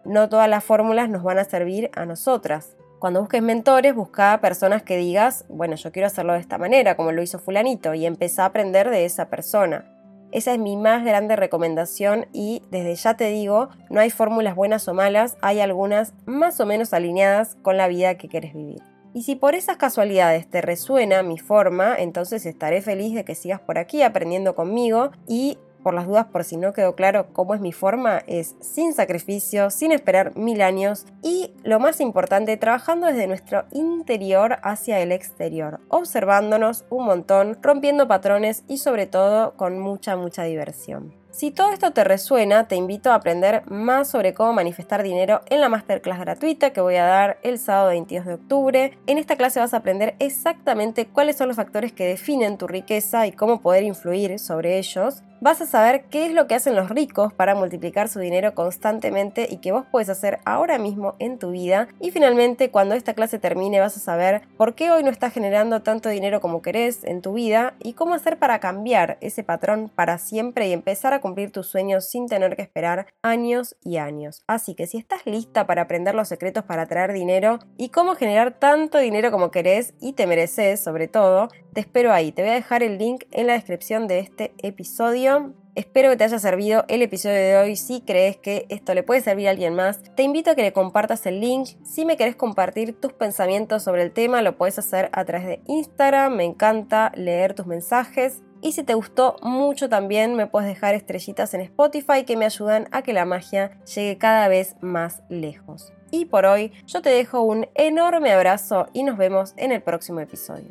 No 0.05 0.29
todas 0.29 0.49
las 0.49 0.65
fórmulas 0.65 1.09
nos 1.09 1.23
van 1.23 1.39
a 1.39 1.45
servir 1.45 1.91
a 1.95 2.07
nosotras. 2.07 2.77
Cuando 2.99 3.21
busques 3.21 3.43
mentores, 3.43 3.95
busca 3.95 4.41
personas 4.41 4.83
que 4.83 4.97
digas, 4.97 5.45
bueno, 5.49 5.77
yo 5.77 5.93
quiero 5.93 6.07
hacerlo 6.07 6.33
de 6.33 6.41
esta 6.41 6.59
manera, 6.59 6.97
como 6.97 7.13
lo 7.13 7.23
hizo 7.23 7.39
fulanito, 7.39 7.95
y 7.95 8.07
empezá 8.07 8.45
a 8.45 8.47
aprender 8.47 8.91
de 8.91 9.05
esa 9.05 9.29
persona. 9.29 9.85
Esa 10.33 10.53
es 10.53 10.59
mi 10.59 10.77
más 10.77 11.05
grande 11.05 11.37
recomendación 11.37 12.27
y 12.33 12.63
desde 12.71 12.95
ya 12.97 13.15
te 13.15 13.31
digo, 13.31 13.69
no 13.91 14.01
hay 14.01 14.11
fórmulas 14.11 14.57
buenas 14.57 14.89
o 14.89 14.95
malas, 14.95 15.37
hay 15.41 15.61
algunas 15.61 16.15
más 16.25 16.59
o 16.59 16.67
menos 16.67 16.93
alineadas 16.93 17.57
con 17.63 17.77
la 17.77 17.87
vida 17.87 18.17
que 18.17 18.29
quieres 18.29 18.55
vivir. 18.55 18.83
Y 19.17 19.23
si 19.23 19.35
por 19.35 19.55
esas 19.55 19.79
casualidades 19.79 20.47
te 20.47 20.61
resuena 20.61 21.23
mi 21.23 21.39
forma, 21.39 21.97
entonces 21.97 22.45
estaré 22.45 22.83
feliz 22.83 23.15
de 23.15 23.25
que 23.25 23.35
sigas 23.35 23.61
por 23.61 23.79
aquí 23.79 24.03
aprendiendo 24.03 24.55
conmigo 24.55 25.11
y 25.27 25.57
por 25.83 25.95
las 25.95 26.07
dudas, 26.07 26.27
por 26.27 26.45
si 26.45 26.59
no 26.59 26.75
quedó 26.75 26.95
claro 26.95 27.29
cómo 27.33 27.55
es 27.55 27.63
mi 27.63 27.73
forma, 27.73 28.19
es 28.27 28.57
sin 28.61 28.93
sacrificio, 28.93 29.71
sin 29.71 29.93
esperar 29.93 30.37
mil 30.37 30.61
años 30.61 31.07
y 31.23 31.55
lo 31.65 31.81
más 31.81 32.03
importante, 32.03 32.59
trabajando 32.59 33.07
desde 33.07 33.27
nuestro 33.27 33.65
interior 33.73 34.59
hacia 34.63 35.01
el 35.01 35.13
exterior, 35.13 35.81
observándonos 35.89 36.85
un 36.91 37.07
montón, 37.07 37.57
rompiendo 37.63 38.07
patrones 38.07 38.65
y 38.69 38.77
sobre 38.77 39.07
todo 39.07 39.55
con 39.57 39.79
mucha, 39.79 40.15
mucha 40.17 40.43
diversión. 40.43 41.15
Si 41.37 41.51
todo 41.51 41.71
esto 41.71 41.91
te 41.91 42.03
resuena, 42.03 42.67
te 42.67 42.77
invito 42.77 43.11
a 43.11 43.17
aprender 43.17 43.63
más 43.71 44.09
sobre 44.09 44.33
cómo 44.33 44.55
manifestar 44.55 45.03
dinero 45.03 45.43
en 45.51 45.61
la 45.61 45.69
masterclass 45.69 46.19
gratuita 46.19 46.71
que 46.71 46.81
voy 46.81 46.95
a 46.95 47.05
dar 47.05 47.39
el 47.43 47.59
sábado 47.59 47.91
22 47.91 48.25
de 48.25 48.33
octubre. 48.33 48.99
En 49.07 49.19
esta 49.19 49.37
clase 49.37 49.61
vas 49.61 49.75
a 49.75 49.77
aprender 49.77 50.15
exactamente 50.19 51.05
cuáles 51.05 51.37
son 51.37 51.49
los 51.49 51.59
factores 51.59 51.93
que 51.93 52.07
definen 52.07 52.57
tu 52.57 52.67
riqueza 52.67 53.27
y 53.27 53.33
cómo 53.33 53.61
poder 53.61 53.83
influir 53.83 54.39
sobre 54.39 54.79
ellos 54.79 55.23
vas 55.41 55.61
a 55.61 55.67
saber 55.67 56.05
qué 56.05 56.27
es 56.27 56.33
lo 56.33 56.47
que 56.47 56.55
hacen 56.55 56.75
los 56.75 56.89
ricos 56.89 57.33
para 57.33 57.55
multiplicar 57.55 58.09
su 58.09 58.19
dinero 58.21 58.55
constantemente 58.55 59.47
y 59.51 59.59
que 59.59 59.73
vos 59.73 59.85
puedes 59.91 60.09
hacer 60.09 60.39
ahora 60.45 60.79
mismo 60.79 61.15
en 61.19 61.39
tu 61.39 61.51
vida. 61.51 61.89
Y 62.01 62.11
finalmente, 62.11 62.71
cuando 62.71 62.95
esta 62.95 63.15
clase 63.15 63.39
termine, 63.39 63.81
vas 63.81 63.97
a 63.97 64.01
saber 64.01 64.43
por 64.57 64.75
qué 64.75 64.91
hoy 64.91 65.03
no 65.03 65.11
estás 65.11 65.33
generando 65.33 65.83
tanto 65.83 66.09
dinero 66.09 66.41
como 66.41 66.63
querés 66.63 67.05
en 67.05 67.23
tu 67.23 67.35
vida 67.35 67.75
y 67.83 67.93
cómo 67.93 68.15
hacer 68.15 68.39
para 68.39 68.61
cambiar 68.61 69.19
ese 69.21 69.43
patrón 69.43 69.91
para 69.95 70.19
siempre 70.19 70.69
y 70.69 70.73
empezar 70.73 71.13
a 71.13 71.21
cumplir 71.27 71.51
tus 71.51 71.67
sueños 71.67 72.09
sin 72.09 72.29
tener 72.29 72.55
que 72.55 72.63
esperar 72.63 73.09
años 73.21 73.77
y 73.83 73.97
años. 73.97 74.45
Así 74.47 74.77
que 74.77 74.87
si 74.87 74.97
estás 74.97 75.27
lista 75.27 75.67
para 75.67 75.83
aprender 75.83 76.15
los 76.15 76.29
secretos 76.29 76.63
para 76.63 76.87
traer 76.87 77.13
dinero 77.13 77.59
y 77.77 77.89
cómo 77.89 78.15
generar 78.15 78.61
tanto 78.61 78.99
dinero 78.99 79.33
como 79.33 79.51
querés 79.51 79.95
y 80.01 80.13
te 80.13 80.29
mereces 80.29 80.79
sobre 80.79 81.09
todo, 81.09 81.49
te 81.73 81.81
espero 81.81 82.13
ahí. 82.13 82.31
Te 82.31 82.43
voy 82.43 82.53
a 82.53 82.55
dejar 82.55 82.85
el 82.85 82.97
link 82.97 83.25
en 83.33 83.49
la 83.49 83.55
descripción 83.55 84.07
de 84.07 84.21
este 84.21 84.55
episodio. 84.63 85.53
Espero 85.75 86.11
que 86.11 86.17
te 86.17 86.25
haya 86.25 86.39
servido 86.39 86.85
el 86.87 87.03
episodio 87.03 87.35
de 87.35 87.57
hoy. 87.57 87.77
Si 87.77 88.03
crees 88.03 88.37
que 88.37 88.67
esto 88.69 88.95
le 88.95 89.03
puede 89.03 89.21
servir 89.21 89.49
a 89.49 89.51
alguien 89.51 89.75
más, 89.75 90.01
te 90.15 90.23
invito 90.23 90.53
a 90.53 90.55
que 90.55 90.63
le 90.63 90.73
compartas 90.73 91.27
el 91.27 91.41
link. 91.41 91.71
Si 91.85 92.05
me 92.05 92.17
querés 92.17 92.37
compartir 92.37 92.99
tus 92.99 93.13
pensamientos 93.13 93.83
sobre 93.83 94.03
el 94.03 94.13
tema, 94.13 94.43
lo 94.43 94.57
puedes 94.57 94.79
hacer 94.79 95.11
a 95.13 95.25
través 95.25 95.47
de 95.49 95.61
Instagram. 95.67 96.37
Me 96.37 96.45
encanta 96.45 97.11
leer 97.17 97.53
tus 97.53 97.67
mensajes. 97.67 98.43
Y 98.67 98.73
si 98.73 98.83
te 98.83 98.95
gustó 98.95 99.37
mucho 99.43 99.89
también, 99.89 100.35
me 100.35 100.49
puedes 100.49 100.69
dejar 100.69 100.97
estrellitas 100.97 101.55
en 101.55 101.61
Spotify 101.61 102.25
que 102.25 102.37
me 102.37 102.47
ayudan 102.47 102.89
a 102.91 103.03
que 103.03 103.13
la 103.13 103.25
magia 103.25 103.79
llegue 103.95 104.19
cada 104.19 104.49
vez 104.49 104.75
más 104.81 105.23
lejos. 105.29 105.93
Y 106.11 106.25
por 106.25 106.47
hoy, 106.47 106.73
yo 106.85 107.01
te 107.01 107.11
dejo 107.11 107.43
un 107.43 107.69
enorme 107.77 108.33
abrazo 108.33 108.89
y 108.93 109.05
nos 109.05 109.19
vemos 109.19 109.55
en 109.57 109.71
el 109.71 109.83
próximo 109.83 110.19
episodio. 110.19 110.67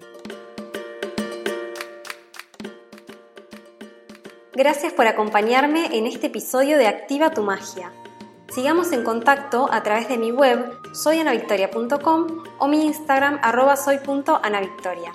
Gracias 4.53 4.91
por 4.91 5.08
acompañarme 5.08 5.97
en 5.97 6.05
este 6.05 6.27
episodio 6.27 6.77
de 6.77 6.88
Activa 6.88 7.31
tu 7.31 7.43
Magia. 7.43 7.93
Sigamos 8.53 8.91
en 8.91 9.05
contacto 9.05 9.69
a 9.71 9.84
través 9.84 10.10
de 10.10 10.17
mi 10.17 10.34
web 10.34 10.69
soyanavictoria.com 10.93 12.43
o 12.60 12.67
mi 12.67 12.88
Instagram 12.88 13.39
arroba 13.41 13.77
soy.anavictoria. 13.77 15.13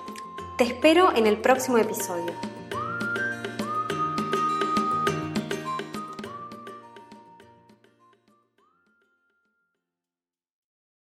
Te 0.57 0.63
espero 0.63 1.15
en 1.15 1.27
el 1.27 1.37
próximo 1.37 1.77
episodio. 1.77 2.50